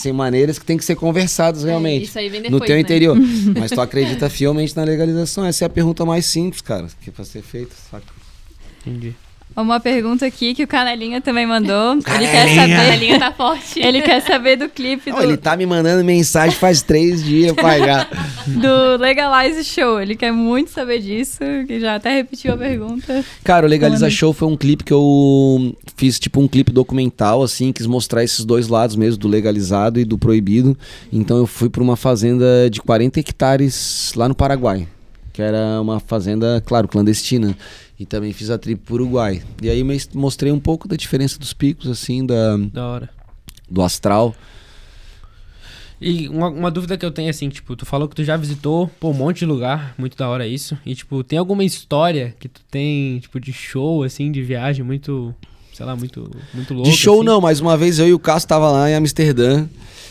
[0.00, 2.02] são maneiras que tem que ser conversadas realmente.
[2.02, 2.80] É, isso aí vem no depois, teu né?
[2.80, 3.16] interior.
[3.58, 5.44] Mas tu acredita fielmente na legalização?
[5.44, 8.06] Essa é a pergunta mais simples, cara, que é pra ser feita, saca?
[8.86, 9.14] Entendi.
[9.56, 11.94] Uma pergunta aqui que o Canelinha também mandou.
[11.94, 12.76] Ele quer Canelinha.
[12.78, 12.96] A saber.
[12.96, 13.80] linha tá forte.
[13.82, 17.52] Ele quer saber do clipe Não, do, ele tá me mandando mensagem faz três dias,
[17.52, 18.06] pai, já.
[18.46, 20.00] do Legalize Show.
[20.00, 23.24] Ele quer muito saber disso, que já até repetiu a pergunta.
[23.44, 24.10] Cara, o Legaliza Manda.
[24.14, 28.44] Show foi um clipe que eu fiz, tipo, um clipe documental, assim, quis mostrar esses
[28.44, 30.76] dois lados mesmo, do legalizado e do proibido.
[31.12, 34.86] Então eu fui pra uma fazenda de 40 hectares lá no Paraguai,
[35.32, 37.56] que era uma fazenda, claro, clandestina.
[38.00, 39.42] E também fiz a trip pro Uruguai.
[39.60, 39.84] E aí
[40.14, 43.10] mostrei um pouco da diferença dos picos, assim, da, Da hora.
[43.68, 44.34] do astral.
[46.00, 48.90] E uma, uma dúvida que eu tenho, assim, tipo, tu falou que tu já visitou,
[48.98, 50.78] pô, um monte de lugar, muito da hora isso.
[50.86, 55.34] E, tipo, tem alguma história que tu tem, tipo, de show, assim, de viagem muito,
[55.74, 56.88] sei lá, muito, muito louco?
[56.88, 57.26] De show assim?
[57.26, 59.66] não, mas uma vez eu e o Cássio tava lá em Amsterdã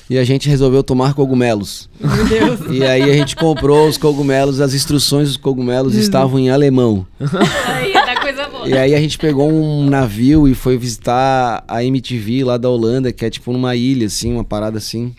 [0.09, 1.87] e a gente resolveu tomar cogumelos.
[1.99, 2.59] Meu Deus.
[2.71, 7.05] E aí a gente comprou os cogumelos, as instruções dos cogumelos estavam em alemão.
[7.67, 8.48] Aí, dá coisa boa.
[8.65, 13.11] E aí a gente pegou um navio e foi visitar a MTV lá da Holanda,
[13.11, 15.15] que é tipo numa ilha, assim, uma parada assim.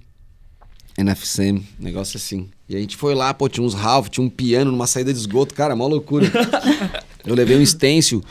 [0.99, 2.49] NFCM, negócio assim.
[2.69, 5.19] E a gente foi lá, pô, tinha uns Ralph, tinha um piano numa saída de
[5.19, 6.31] esgoto, cara, mó loucura.
[7.25, 8.23] Eu levei um stencil,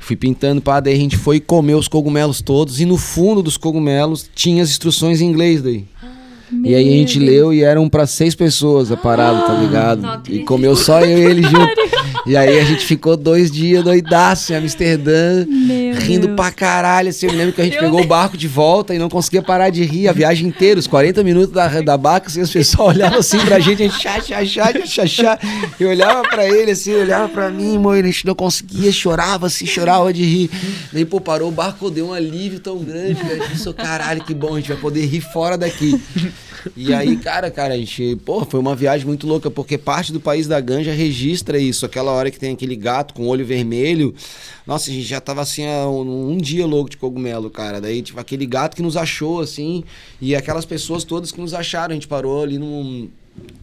[0.00, 3.56] fui pintando, pá, daí a gente foi comer os cogumelos todos, e no fundo dos
[3.56, 5.86] cogumelos tinha as instruções em inglês daí.
[6.64, 10.00] E aí a gente leu e eram pra seis pessoas a parada, tá ligado?
[10.02, 11.74] Não e comeu só eu e ele junto.
[12.26, 16.36] E aí a gente ficou dois dias doidaço em Amsterdã, Meu rindo Deus.
[16.36, 17.08] pra caralho.
[17.08, 19.08] Assim, eu me lembro que a gente Meu pegou o barco de volta e não
[19.08, 22.50] conseguia parar de rir a viagem inteira, os 40 minutos da, da barca, assim, as
[22.50, 25.38] pessoas olhavam assim pra gente, a gente chá, chá, chá, chá, chá.
[25.78, 29.66] Eu olhava pra ele assim, olhava pra mim, mãe, a gente não conseguia, chorava assim,
[29.66, 30.50] chorava de rir.
[30.92, 33.42] Daí, pô, parou o barco, deu um alívio tão grande, velho.
[33.42, 36.00] Eu pensei, caralho, que bom, a gente vai poder rir fora daqui.
[36.76, 40.20] E aí, cara, cara, a gente, pô, foi uma viagem muito louca, porque parte do
[40.20, 41.84] país da Ganja registra isso.
[41.84, 44.14] Aquela hora que tem aquele gato com olho vermelho.
[44.66, 47.80] Nossa, a gente já tava assim, um, um dia louco de cogumelo, cara.
[47.80, 49.84] Daí, tipo, aquele gato que nos achou, assim,
[50.20, 51.92] e aquelas pessoas todas que nos acharam.
[51.92, 53.08] A gente parou ali num.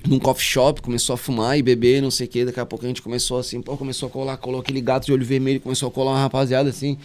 [0.06, 2.44] Num coffee shop, começou a fumar e beber, não sei o que.
[2.44, 5.14] Daqui a pouco a gente começou assim, pô, começou a colar, colou aquele gato de
[5.14, 6.98] olho vermelho, começou a colar uma rapaziada assim.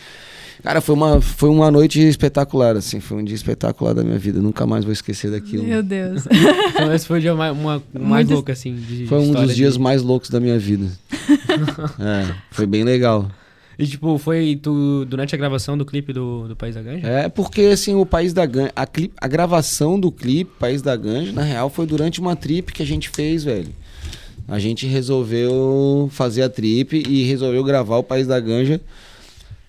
[0.67, 4.41] Cara, foi uma, foi uma noite espetacular, assim, foi um dia espetacular da minha vida.
[4.41, 5.63] Nunca mais vou esquecer daquilo.
[5.63, 6.25] Meu Deus.
[6.75, 9.75] Então esse foi o dia mais, uma, mais louco, assim, de Foi um dos dias
[9.75, 10.91] de- mais loucos da minha vida.
[12.01, 13.31] é, foi bem legal.
[13.79, 17.07] E, tipo, foi tu, durante a gravação do clipe do, do País da Ganja?
[17.07, 20.97] É, porque assim, o País da Ganja, a, clipe, a gravação do clipe País da
[20.97, 23.71] Ganja, na real, foi durante uma trip que a gente fez, velho.
[24.49, 28.81] A gente resolveu fazer a trip e resolveu gravar o País da Ganja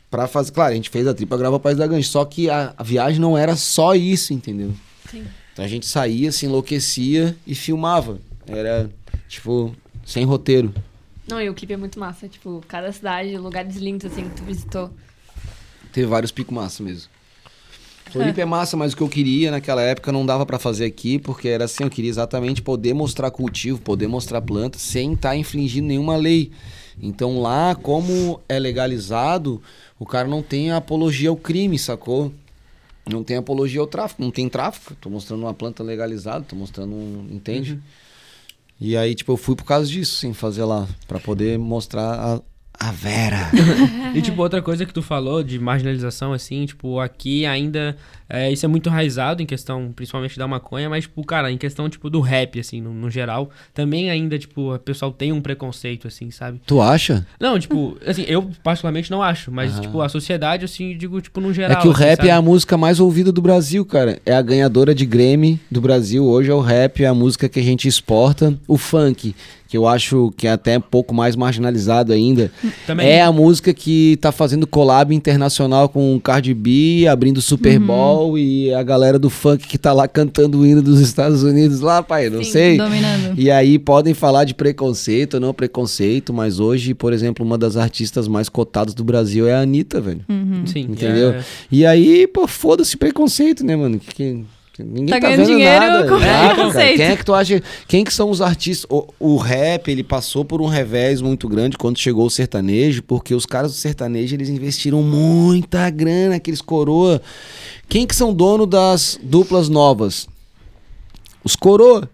[0.10, 0.52] pra fazer.
[0.52, 2.74] Claro, a gente fez a trip pra gravar o País da Ganja, só que a,
[2.78, 4.74] a viagem não era só isso, entendeu?
[5.10, 5.26] Sim.
[5.54, 8.20] Então a gente saía, se enlouquecia e filmava.
[8.46, 8.90] Era,
[9.28, 10.74] tipo, sem roteiro.
[11.28, 12.28] Não, e o clipe é muito massa.
[12.28, 14.90] Tipo, cada cidade, lugares lindos, assim, que tu visitou.
[15.92, 17.10] Teve vários picos massa mesmo.
[18.12, 21.20] Floripa é massa, mas o que eu queria naquela época não dava pra fazer aqui,
[21.20, 25.88] porque era assim, eu queria exatamente poder mostrar cultivo, poder mostrar planta, sem estar infringindo
[25.88, 26.52] nenhuma lei.
[27.02, 29.62] Então lá, como é legalizado,
[30.00, 32.32] o cara não tem apologia ao crime, sacou?
[33.06, 34.96] Não tem apologia ao tráfico, não tem tráfico.
[35.00, 37.28] Tô mostrando uma planta legalizada, tô mostrando um.
[37.32, 37.80] Entende?
[38.80, 42.42] E aí, tipo, eu fui por causa disso, sim, fazer lá, Pra poder mostrar a,
[42.80, 43.50] a Vera.
[44.16, 47.96] E, tipo, outra coisa que tu falou de marginalização, assim, tipo, aqui ainda.
[48.28, 51.88] é, isso é muito enraizado em questão, principalmente da maconha, mas, tipo, cara, em questão,
[51.88, 56.08] tipo, do rap, assim, no, no geral, também ainda, tipo, o pessoal tem um preconceito,
[56.08, 56.60] assim, sabe?
[56.66, 57.28] tu acha?
[57.40, 59.82] Não, tipo, assim, eu particularmente não acho, mas, Aham.
[59.82, 61.82] tipo, a sociedade, assim, digo, tipo, no É geral.
[61.82, 62.30] que o assim, rap sabe?
[62.30, 64.20] é a música mais ouvida do Brasil, cara.
[64.26, 66.26] É a ganhadora de Grammy do Brasil.
[66.26, 68.58] Hoje é o rap, é a música que a gente exporta.
[68.68, 69.36] O funk,
[69.68, 72.52] que eu acho que é até um pouco mais marginalizado ainda,
[72.86, 73.08] Também.
[73.08, 78.38] é a música que tá fazendo collab internacional com o Cardi B, abrindo Super Bowl
[78.38, 82.02] e a galera do funk que tá lá cantando o hino dos Estados Unidos lá,
[82.02, 82.78] pai, não Sim, sei.
[82.78, 83.34] Dominando.
[83.38, 87.76] E aí podem falar de preconceito ou não preconceito, mas hoje, por exemplo, uma das
[87.78, 90.22] artistas mais cotadas do Brasil é a Anitta, velho.
[90.66, 91.32] Sim, Entendeu?
[91.32, 94.00] é- E aí, pô, foda-se preconceito, né, mano?
[94.00, 94.46] Que- que
[94.84, 96.08] ninguém Tá tá, ganhando dinheiro nada.
[96.08, 96.96] com Exato, cara.
[96.96, 97.64] Quem é que tu acha?
[97.88, 98.86] Quem que são os artistas?
[98.90, 103.34] O, o rap, ele passou por um revés muito grande quando chegou o sertanejo, porque
[103.34, 107.22] os caras do sertanejo, eles investiram muita grana, aqueles coroa.
[107.90, 110.28] Quem que são dono das duplas novas?
[111.44, 112.10] Os coroa.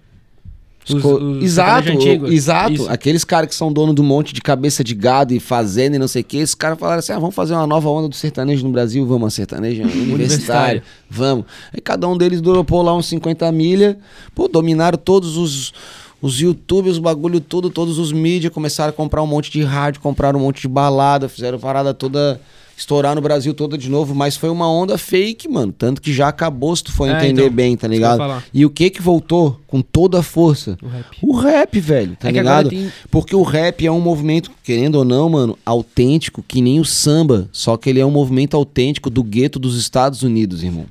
[0.86, 1.90] Os Os- exato,
[2.28, 2.74] exato.
[2.74, 2.90] Isso.
[2.90, 6.00] Aqueles caras que são dono de um monte de cabeça de gado e fazenda e
[6.00, 8.16] não sei o que, esses caras falaram assim: ah, vamos fazer uma nova onda do
[8.16, 10.84] sertanejo no Brasil, vamos, a sertanejo universitário, Universitário.
[11.10, 11.46] vamos.
[11.74, 13.98] Aí cada um deles dropou lá uns 50 milha,
[14.36, 15.74] pô, dominaram todos os.
[16.22, 20.00] Os youtubers, os bagulho tudo, todos os mídias começaram a comprar um monte de rádio,
[20.00, 22.40] compraram um monte de balada, fizeram parada toda
[22.84, 25.72] estourar no Brasil toda de novo, mas foi uma onda fake, mano.
[25.72, 28.44] Tanto que já acabou, se tu for É, entender então, bem, tá ligado?
[28.54, 30.78] E o que que voltou com toda a força?
[30.84, 31.06] O rap.
[31.22, 32.70] O rap, velho, tá É ligado?
[32.70, 36.86] tem- Porque o rap é um movimento, querendo ou não, mano, autêntico, que nem o
[36.86, 37.48] samba.
[37.52, 40.86] Só que ele é um movimento autêntico do gueto dos Estados Unidos, irmão.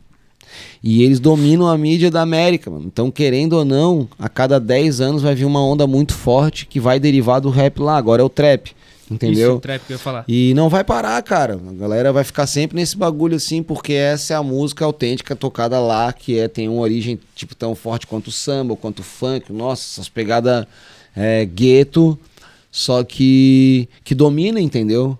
[0.82, 2.84] E eles dominam a mídia da América, mano.
[2.86, 6.80] Então, querendo ou não, a cada 10 anos vai vir uma onda muito forte que
[6.80, 7.97] vai derivar do rap lá.
[7.97, 8.72] Agora é o trap,
[9.15, 9.49] entendeu?
[9.51, 10.25] Isso, o trap que eu ia falar.
[10.29, 11.55] E não vai parar, cara.
[11.55, 15.79] A galera vai ficar sempre nesse bagulho assim, porque essa é a música autêntica tocada
[15.81, 19.53] lá, que é, tem uma origem tipo tão forte quanto o samba, quanto o funk.
[19.53, 20.67] Nossa, essas pegadas
[21.17, 22.19] é, gueto,
[22.71, 25.19] só que que domina, entendeu?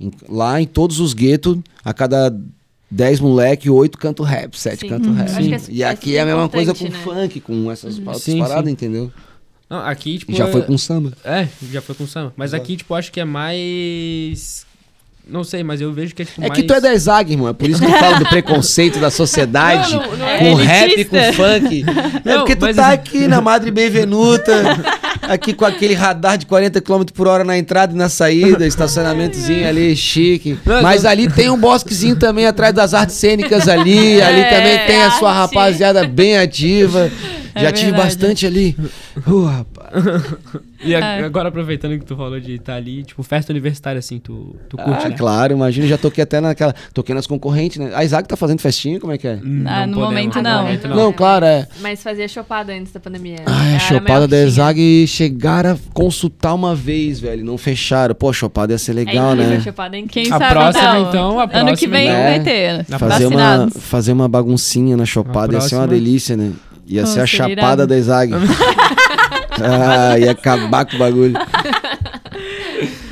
[0.00, 2.34] Em- lá em todos os guetos, a cada
[2.90, 4.88] 10 moleque, 8 cantam rap, 7 Sim.
[4.88, 5.16] cantam Uhum.
[5.16, 5.30] rap.
[5.54, 6.90] É- e é aqui é a mesma coisa com né?
[7.02, 8.70] funk, com essas outras Sim, paradas, sim.
[8.72, 9.10] entendeu?
[9.72, 10.32] Não, aqui, tipo.
[10.32, 11.12] E já é- foi com samba.
[11.24, 12.32] É, já foi com samba.
[12.36, 14.66] Mas aqui, tipo, acho que é mais.
[15.26, 16.60] Não sei, mas eu vejo que é tipo É mais.
[16.60, 17.48] que tu é da Exag, irmão.
[17.48, 20.64] É por isso que eu falo do preconceito da sociedade Não, não, não com é
[20.64, 21.84] rap, com funk.
[22.24, 24.52] É Não, porque tu mas tá assim- aqui na Madre Benvenuta,
[25.22, 29.66] Aqui com aquele radar de 40 km por hora na entrada e na saída, estacionamentozinho
[29.68, 30.58] ali, chique.
[30.82, 34.20] Mas ali tem um bosquezinho também atrás das artes cênicas ali.
[34.20, 35.54] Ali É, também tem a sua arte.
[35.54, 37.08] rapaziada bem ativa.
[37.62, 38.02] Já É tive verdade.
[38.08, 38.76] bastante ali.
[39.26, 39.92] Uh, rapaz.
[40.84, 41.24] E a- É.
[41.24, 45.06] agora, aproveitando que tu falou de estar ali, tipo, festa universitária, assim, tu, tu curte,
[45.06, 45.14] Ah, né?
[45.16, 46.74] claro, imagina, já toquei até naquela.
[46.92, 47.92] Toquei nas concorrentes, né?
[47.94, 49.34] A Isaac tá fazendo festinha, como é que é?
[49.44, 50.62] Hum, Ah, no momento no não.
[50.64, 51.68] momento Não, claro, é.
[51.80, 53.36] Mas fazia chopada antes da pandemia.
[53.46, 54.36] Ai, Era a chopada da.
[54.38, 57.44] Exag chegaram a consultar uma vez, velho.
[57.44, 58.12] Não fecharam.
[58.12, 59.56] Pô, a chopada ia ser É legal, incrível, né?
[59.58, 60.30] a chopada é incrível.
[60.30, 61.08] Quem A sabe próxima, então?
[61.10, 62.22] então, a ano que próxima, vem então.
[62.22, 62.86] vai ter.
[62.88, 66.50] Na Fazer uma, fazer uma baguncinha na chopada ia ser uma próxima- delícia, né?
[66.86, 67.86] Ia ser a chapada irado.
[67.86, 68.32] da Exag.
[69.62, 71.34] ah, ia acabar com o bagulho.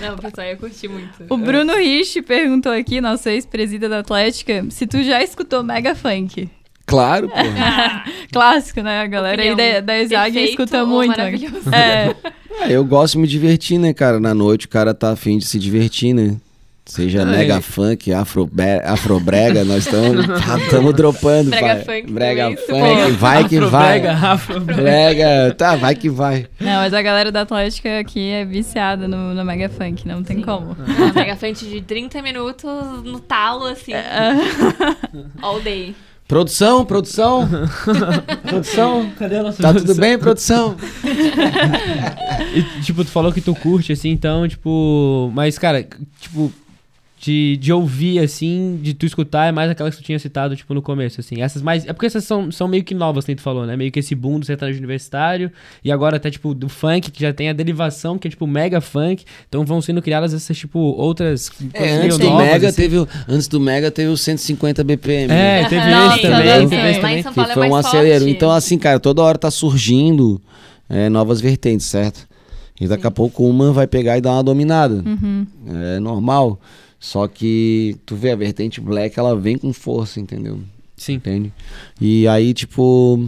[0.00, 1.24] Não, o pessoal ia curtir muito.
[1.28, 6.48] O Bruno Rich perguntou aqui, nosso ex-presida da Atlética, se tu já escutou Mega Funk.
[6.86, 7.34] Claro, pô.
[8.32, 9.02] Clássico, né?
[9.02, 11.10] A galera aí Opinião da, da perfeito escuta ou muito.
[11.16, 11.72] maravilhoso?
[11.72, 12.14] É,
[12.60, 14.18] Ah, eu gosto de me divertir, né, cara?
[14.18, 16.36] Na noite o cara tá afim de se divertir, né?
[16.86, 17.60] Seja Ah, mega é.
[17.60, 22.00] funk, afrobrega, nós estamos dropando, Brega pai.
[22.02, 23.12] funk Brega isso, funk, pô.
[23.18, 24.06] vai que vai.
[24.06, 24.82] Afrobrega.
[24.82, 26.46] Brega, tá, vai que vai.
[26.58, 30.40] não, mas a galera da Atlética aqui é viciada no, no Mega Funk, não tem
[30.40, 30.76] como.
[30.98, 32.68] Uma mega frente de 30 minutos
[33.04, 33.92] no talo, assim.
[33.92, 34.32] É.
[35.40, 35.94] All day.
[36.26, 37.48] Produção, produção.
[38.42, 39.10] produção.
[39.18, 40.76] Cadê a nossa Tá tudo bem, produção?
[42.54, 45.30] E, tipo, tu falou que tu curte, assim, então, tipo...
[45.34, 45.86] Mas, cara,
[46.20, 46.52] tipo...
[47.22, 50.72] De, de ouvir, assim, de tu escutar, é mais aquelas que tu tinha citado, tipo,
[50.72, 51.42] no começo, assim.
[51.42, 51.86] Essas mais...
[51.86, 53.76] É porque essas são, são meio que novas, que tu falou, né?
[53.76, 55.52] Meio que esse boom do sertanejo universitário.
[55.84, 58.80] E agora até, tipo, do funk, que já tem a derivação, que é, tipo, mega
[58.80, 59.22] funk.
[59.46, 61.50] Então vão sendo criadas essas, tipo, outras...
[61.74, 62.76] É, antes do novas, Mega assim.
[62.80, 65.24] teve, o- antes do Mega teve o 150 BPM.
[65.24, 65.26] É,
[65.62, 65.68] né?
[65.68, 66.88] teve Não, esse sim, também, não, teve sim.
[66.88, 67.22] esse também.
[67.22, 68.26] Que é foi um mais acelero.
[68.30, 70.40] Então, assim, cara, toda hora tá surgindo
[70.88, 72.26] é, novas vertentes, certo?
[72.80, 75.02] E daqui a pouco uma vai pegar e dar uma dominada.
[75.06, 75.46] Uhum.
[75.68, 76.58] É normal.
[77.00, 80.60] Só que tu vê a vertente black, ela vem com força, entendeu?
[80.96, 81.14] Sim.
[81.14, 81.52] Entende?
[81.98, 83.26] E aí, tipo.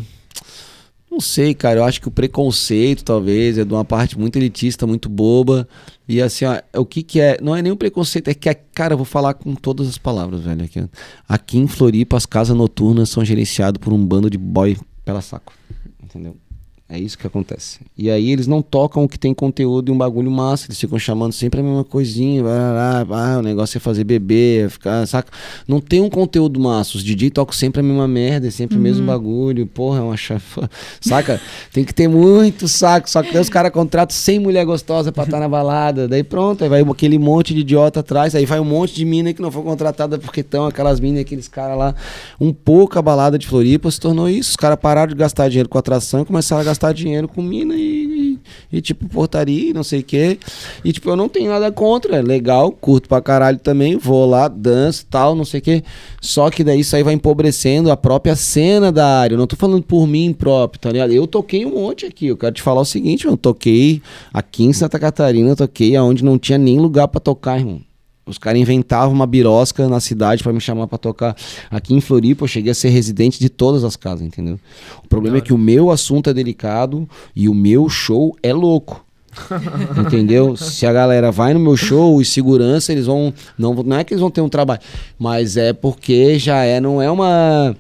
[1.11, 1.81] Não sei, cara.
[1.81, 5.67] Eu acho que o preconceito, talvez, é de uma parte muito elitista, muito boba.
[6.09, 7.39] E assim, ó, o que que é?
[7.41, 9.97] Não é nem um preconceito, é que, é- cara, eu vou falar com todas as
[9.99, 10.65] palavras, velho.
[10.65, 10.85] Aqui,
[11.29, 15.53] aqui em Floripa, as casas noturnas são gerenciadas por um bando de boy pela saco.
[16.03, 16.37] Entendeu?
[16.93, 17.81] É isso que acontece.
[17.97, 20.67] E aí eles não tocam o que tem conteúdo e um bagulho massa.
[20.67, 22.43] Eles ficam chamando sempre a mesma coisinha.
[22.43, 25.33] blá, blá, blá, Ah, o negócio é fazer beber, é ficar, saca?
[25.67, 26.99] Não tem um conteúdo massa.
[26.99, 29.67] Os DJ tocam sempre a mesma merda, é sempre o mesmo bagulho.
[29.67, 30.69] Porra, é uma chafa.
[31.01, 31.41] Saca?
[31.73, 33.09] Tem que ter muito saco.
[33.09, 36.07] Só que daí os caras contratam 100 mulher gostosa pra estar na balada.
[36.07, 38.35] Daí pronto, aí vai aquele monte de idiota atrás.
[38.35, 41.49] Aí vai um monte de mina que não foi contratada porque estão aquelas minas, aqueles
[41.49, 41.95] caras lá.
[42.39, 44.51] Um pouco a balada de Floripa se tornou isso.
[44.51, 47.75] Os caras pararam de gastar dinheiro com atração e começaram a gastar dinheiro com mina
[47.77, 48.39] e,
[48.73, 50.39] e, e, tipo portaria e não sei o quê.
[50.83, 52.17] E tipo, eu não tenho nada contra.
[52.17, 53.97] É legal, curto pra caralho também.
[53.97, 55.85] Vou lá, danço tal, não sei o quê.
[56.21, 59.35] Só que daí isso aí vai empobrecendo a própria cena da área.
[59.35, 61.13] Eu não tô falando por mim próprio, tá ligado?
[61.13, 62.27] Eu toquei um monte aqui.
[62.27, 64.01] Eu quero te falar o seguinte, eu toquei
[64.33, 67.92] aqui em Santa Catarina, toquei aonde não tinha nem lugar pra tocar, irmão.
[68.25, 71.37] Os caras inventavam uma birosca na cidade pra me chamar pra tocar.
[71.71, 74.61] Aqui em Floripa eu cheguei a ser residente de todas as casas, entendeu?
[75.05, 79.05] O problema é que o meu assunto é delicado e o meu show é louco.
[79.97, 80.57] Entendeu?
[80.59, 83.33] Se a galera vai no meu show e segurança, eles vão.
[83.57, 84.83] Não, não é que eles vão ter um trabalho,
[85.19, 87.75] mas é porque já é, não é uma.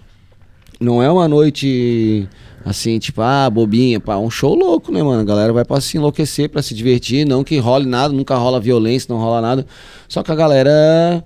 [0.80, 2.26] Não é uma noite
[2.64, 5.20] assim, tipo, ah, bobinha, pá, um show louco, né, mano?
[5.20, 8.60] A galera vai pra se enlouquecer, pra se divertir, não que role nada, nunca rola
[8.60, 9.66] violência, não rola nada.
[10.08, 11.24] Só que a galera.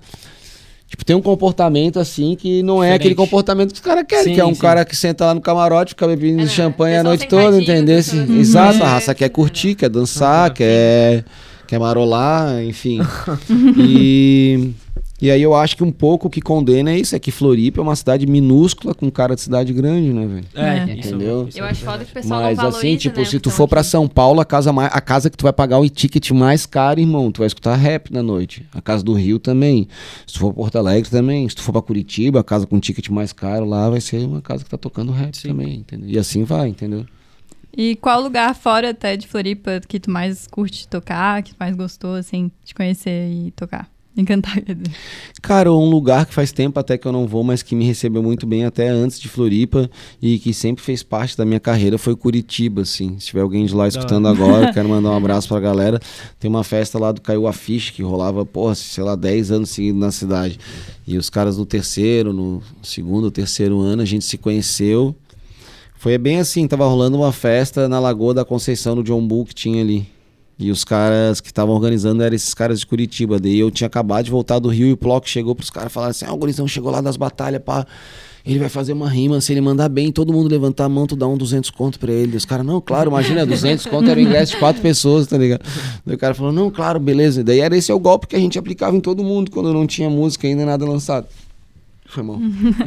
[0.89, 3.01] Tipo, tem um comportamento assim que não é Diferente.
[3.01, 4.61] aquele comportamento que os caras querem, Sim, que é um sim.
[4.61, 6.49] cara que senta lá no camarote, fica bebendo É, né?
[6.49, 7.99] champanhe a noite toda, entendeu?
[7.99, 8.91] Assim, Exato, a É.
[8.91, 11.25] raça quer curtir, quer dançar, quer,
[11.67, 13.01] quer marolar, enfim.
[13.77, 14.71] e,
[15.21, 17.81] e aí eu acho que um pouco o que condena é isso, é que Floripa
[17.81, 20.45] é uma cidade minúscula com cara de cidade grande, né, velho?
[20.55, 20.95] É, É.
[20.99, 21.49] isso- Entendeu?
[21.49, 23.41] isso Eu é acho foda que o pessoal Mas não valoriza, assim, tipo, né, se
[23.41, 23.85] tu for aqui.
[23.85, 27.01] São Paulo, a casa, mais, a casa que tu vai pagar o ticket mais caro,
[27.01, 28.67] irmão, tu vai escutar rap na noite.
[28.75, 29.89] A casa do Rio também.
[30.27, 31.49] Se tu for pra Porto Alegre também.
[31.49, 34.43] Se tu for pra Curitiba, a casa com ticket mais caro lá vai ser uma
[34.43, 35.49] casa que tá tocando rap Sim.
[35.49, 36.09] também, entendeu?
[36.11, 37.07] E assim vai, entendeu?
[37.77, 41.75] E qual lugar fora até de Floripa que tu mais curte tocar, que tu mais
[41.77, 43.89] gostou, assim, de conhecer e tocar?
[44.17, 44.97] Encantar, quer dizer.
[45.43, 48.23] Cara, um lugar que faz tempo até que eu não vou, mas que me recebeu
[48.23, 49.91] muito bem até antes de Floripa
[50.23, 53.19] e que sempre fez parte da minha carreira foi Curitiba, assim.
[53.19, 56.01] Se tiver alguém de lá escutando agora, eu quero mandar um abraço pra galera.
[56.41, 60.01] Tem uma festa lá do Caiu Afiche que rolava, porra, sei lá, 10 anos seguidos
[60.01, 60.59] na cidade.
[61.07, 65.15] E os caras do terceiro, no segundo ou terceiro ano, a gente se conheceu.
[65.99, 69.55] Foi bem assim, tava rolando uma festa na Lagoa da Conceição, no John Bull que
[69.55, 70.16] tinha ali.
[70.59, 73.39] E os caras que estavam organizando eram esses caras de Curitiba.
[73.39, 75.95] Daí eu tinha acabado de voltar do Rio e o Plock chegou pros caras e
[75.95, 77.87] falaram assim: Ah, o gurizão chegou lá das batalhas, pá.
[78.45, 81.17] Ele vai fazer uma rima, se ele mandar bem, todo mundo levantar a mão, tu
[81.17, 82.37] dá um 200 conto pra ele.
[82.37, 85.63] Os caras, não, claro, imagina, 200 conto era o ingresso de quatro pessoas, tá ligado?
[86.07, 87.43] Daí o cara falou, não, claro, beleza.
[87.43, 89.85] Daí era esse é o golpe que a gente aplicava em todo mundo quando não
[89.85, 91.27] tinha música ainda nada lançado.
[92.09, 92.39] Foi mal.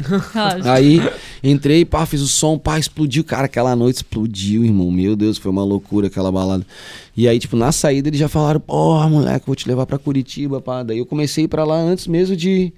[0.64, 1.00] Aí
[1.42, 3.22] entrei, pá, fiz o som, pá, explodiu.
[3.22, 4.90] Cara, aquela noite explodiu, irmão.
[4.90, 6.66] Meu Deus, foi uma loucura aquela balada.
[7.16, 10.60] E aí, tipo, na saída eles já falaram, porra, moleque, vou te levar pra Curitiba,
[10.60, 10.82] pá.
[10.82, 12.72] Daí eu comecei a ir pra lá antes mesmo de.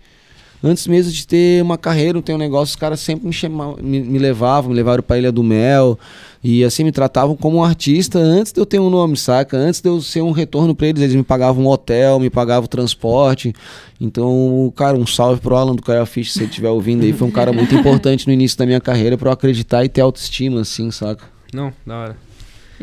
[0.64, 4.00] Antes mesmo de ter uma carreira, ter um negócio, os caras sempre me, chamavam, me,
[4.00, 5.98] me levavam, me levaram pra Ilha do Mel.
[6.44, 9.56] E assim, me tratavam como um artista antes de eu ter um nome, saca?
[9.56, 11.02] Antes de eu ser um retorno pra eles.
[11.02, 13.52] Eles me pagavam um hotel, me pagavam transporte.
[14.00, 17.12] Então, cara, um salve pro Alan do Caio Fish, se ele estiver ouvindo aí.
[17.12, 20.00] Foi um cara muito importante no início da minha carreira pra eu acreditar e ter
[20.00, 21.24] autoestima, assim, saca?
[21.52, 22.32] Não, da hora.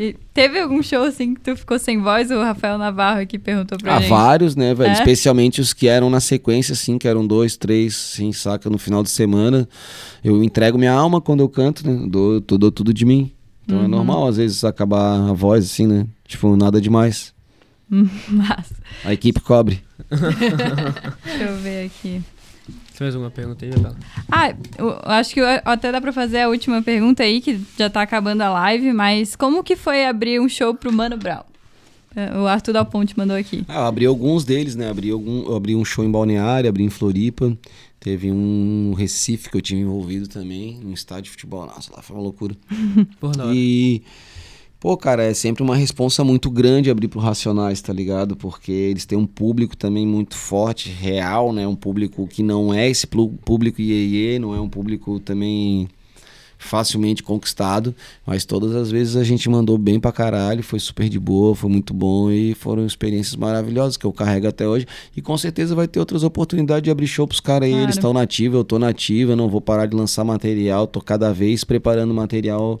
[0.00, 2.30] E teve algum show assim que tu ficou sem voz?
[2.30, 4.08] O Rafael Navarro aqui perguntou pra Há gente.
[4.08, 4.88] vários, né, velho?
[4.88, 4.94] É?
[4.94, 8.70] Especialmente os que eram na sequência, assim, que eram dois, três, assim, saca?
[8.70, 9.68] No final de semana.
[10.24, 12.06] Eu entrego minha alma quando eu canto, né?
[12.08, 13.30] Dou, dou, dou tudo de mim.
[13.62, 16.06] Então é normal, às vezes, acabar a voz, assim, né?
[16.26, 17.34] Tipo, nada demais.
[17.90, 18.72] Mas,
[19.04, 19.82] A equipe cobre.
[20.08, 22.22] deixa eu ver aqui.
[23.00, 23.96] Tem mais alguma pergunta aí, Bela?
[24.30, 27.88] Ah, eu acho que eu- até dá pra fazer a última pergunta aí, que já
[27.88, 31.40] tá acabando a live, mas como que foi abrir um show pro Mano Brown?
[32.14, 33.64] É, O Arthur Dal Ponte mandou aqui.
[33.66, 34.90] Ah, eu abri alguns deles, né?
[34.90, 37.56] Abri, algum, eu abri um show em Balneário, abri em Floripa.
[37.98, 41.64] Teve um Recife que eu tive envolvido também, num estádio de futebol.
[41.64, 42.54] Nossa, lá foi uma loucura.
[43.18, 43.54] Por da hora.
[44.80, 48.34] Pô, cara, é sempre uma responsa muito grande abrir pro Racionais, tá ligado?
[48.34, 51.66] Porque eles têm um público também muito forte, real, né?
[51.68, 55.86] Um público que não é esse público iê não é um público também
[56.56, 57.94] facilmente conquistado,
[58.26, 61.70] mas todas as vezes a gente mandou bem pra caralho, foi super de boa, foi
[61.70, 65.88] muito bom e foram experiências maravilhosas que eu carrego até hoje e com certeza vai
[65.88, 67.84] ter outras oportunidades de abrir show pros caras aí, Claro.
[67.86, 71.64] eles estão nativos, eu tô nativa, não vou parar de lançar material, tô cada vez
[71.64, 72.78] preparando material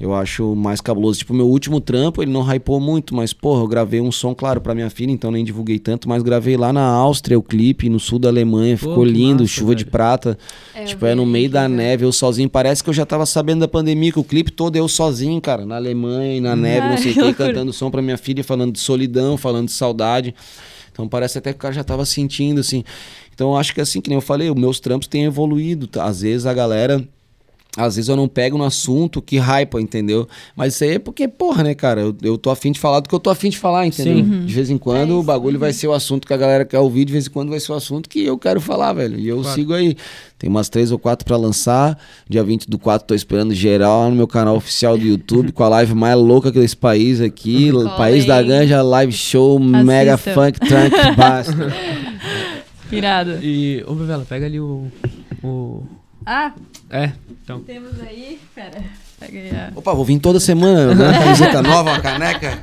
[0.00, 1.18] eu acho mais cabuloso.
[1.18, 4.60] Tipo, meu último trampo, ele não hypou muito, mas, porra, eu gravei um som, claro,
[4.60, 7.98] pra minha filha, então nem divulguei tanto, mas gravei lá na Áustria o clipe, no
[7.98, 9.90] sul da Alemanha, Pô, ficou lindo, massa, chuva de velho.
[9.92, 10.38] prata.
[10.74, 12.48] É, tipo, é no meio da neve, eu sozinho.
[12.48, 15.66] Parece que eu já tava sabendo da pandemia, que o clipe todo eu sozinho, cara,
[15.66, 18.44] na Alemanha e na neve, não Ai, sei o que cantando som pra minha filha,
[18.44, 20.34] falando de solidão, falando de saudade.
[20.92, 22.82] Então parece até que o cara já tava sentindo, assim.
[23.34, 25.86] Então eu acho que assim, que nem eu falei, os meus trampos têm evoluído.
[25.86, 26.04] tá?
[26.04, 27.04] Às vezes a galera.
[27.78, 30.26] Às vezes eu não pego no assunto que hypa, entendeu?
[30.56, 32.00] Mas isso aí é porque, porra, né, cara?
[32.00, 34.16] Eu, eu tô afim de falar do que eu tô afim de falar, entendeu?
[34.16, 34.44] Sim.
[34.44, 36.80] De vez em quando É o bagulho vai ser o assunto que a galera quer
[36.80, 39.18] ouvir, de vez em quando vai ser o assunto que eu quero falar, velho.
[39.18, 39.54] E eu Claro.
[39.54, 39.96] sigo aí.
[40.38, 41.98] Tem umas três ou quatro pra lançar.
[42.28, 45.62] Dia 20 do 4 tô esperando geral lá no meu canal oficial do YouTube, com
[45.64, 47.70] a live mais louca desse país aqui.
[47.72, 48.42] Cola país da.
[48.42, 50.34] Ganja, live show, mega Assista.
[50.34, 51.72] funk, trunk, basta.
[52.90, 53.38] Irado.
[53.42, 54.86] E, ô, Bela, pega ali o.
[55.42, 55.82] o...
[56.30, 56.52] Ah,
[56.90, 57.10] É,
[57.42, 57.60] então.
[57.60, 58.38] temos aí.
[58.54, 58.82] Pera.
[59.18, 61.04] Pega aí a Opa, vou vir toda semana, né?
[61.08, 62.58] Uma camiseta nova, uma caneca.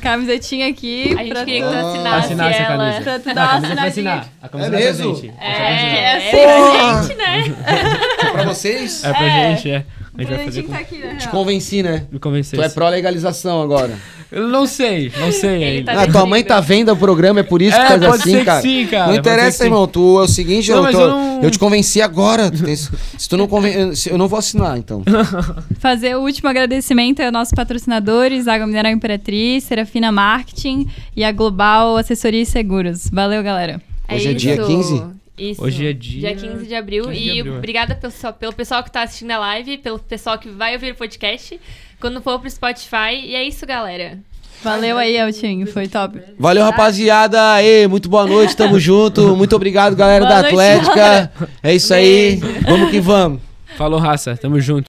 [0.00, 1.12] camisetinha aqui.
[1.18, 2.76] A gente pra queria que tu assinasse Assinar essa ela.
[2.92, 3.02] camisa.
[3.02, 4.12] Pra tu dar a uma camisa vai assinadinha.
[4.14, 4.28] assinar.
[4.40, 5.34] A camisa É vai mesmo?
[5.40, 8.30] É, É é, assim, pra gente, né?
[8.32, 9.04] Pra vocês?
[9.04, 9.56] É pra É.
[9.56, 9.84] gente, é.
[10.14, 10.72] A gente vai fazer Presentinho com...
[10.72, 11.30] tá aqui, na Te real.
[11.30, 12.06] convenci, né?
[12.12, 12.58] Me convencer.
[12.58, 13.98] Tu é pró-legalização agora.
[14.32, 15.92] Eu não sei, não sei Ele ainda.
[15.94, 18.22] tá Ah, tua mãe tá vendo o programa, é por isso que É, faz pode
[18.22, 18.60] assim, ser que cara.
[18.62, 19.86] sim, cara, Não pode ser interessa, que irmão.
[19.86, 22.50] Tu é o seguinte, Não, eu, mas tô- eu não- eu te convenci agora.
[22.50, 22.76] Tu
[23.18, 23.94] se tu não conven...
[23.94, 25.02] se- Eu não vou assinar, então.
[25.78, 31.96] Fazer o último agradecimento aos nossos patrocinadores, Água Mineral Imperatriz, Serafina Marketing e a Global
[31.96, 33.08] Assessoria e Seguros.
[33.12, 33.80] Valeu, galera.
[34.10, 34.66] Hoje é dia isso.
[34.66, 35.02] 15?
[35.38, 35.64] Isso.
[35.64, 37.04] Hoje é dia- 15 de abril.
[37.04, 37.58] 15 de e abril, é.
[37.58, 40.94] obrigada pessoal, pelo pessoal que tá assistindo a live, pelo pessoal que vai ouvir o
[40.94, 41.58] podcast.
[42.02, 43.14] Quando for pro Spotify.
[43.14, 44.18] E é isso, galera.
[44.60, 45.68] Valeu aí, Eltinho.
[45.68, 46.20] Foi top.
[46.36, 47.52] Valeu, rapaziada.
[47.52, 49.36] Aê, muito boa noite, tamo junto.
[49.36, 51.32] Muito obrigado, galera Boa da noite, Atlética.
[51.62, 52.40] É isso aí.
[52.66, 53.40] Vamos que vamos.
[53.76, 54.36] Falou, raça.
[54.36, 54.80] Tamo junto.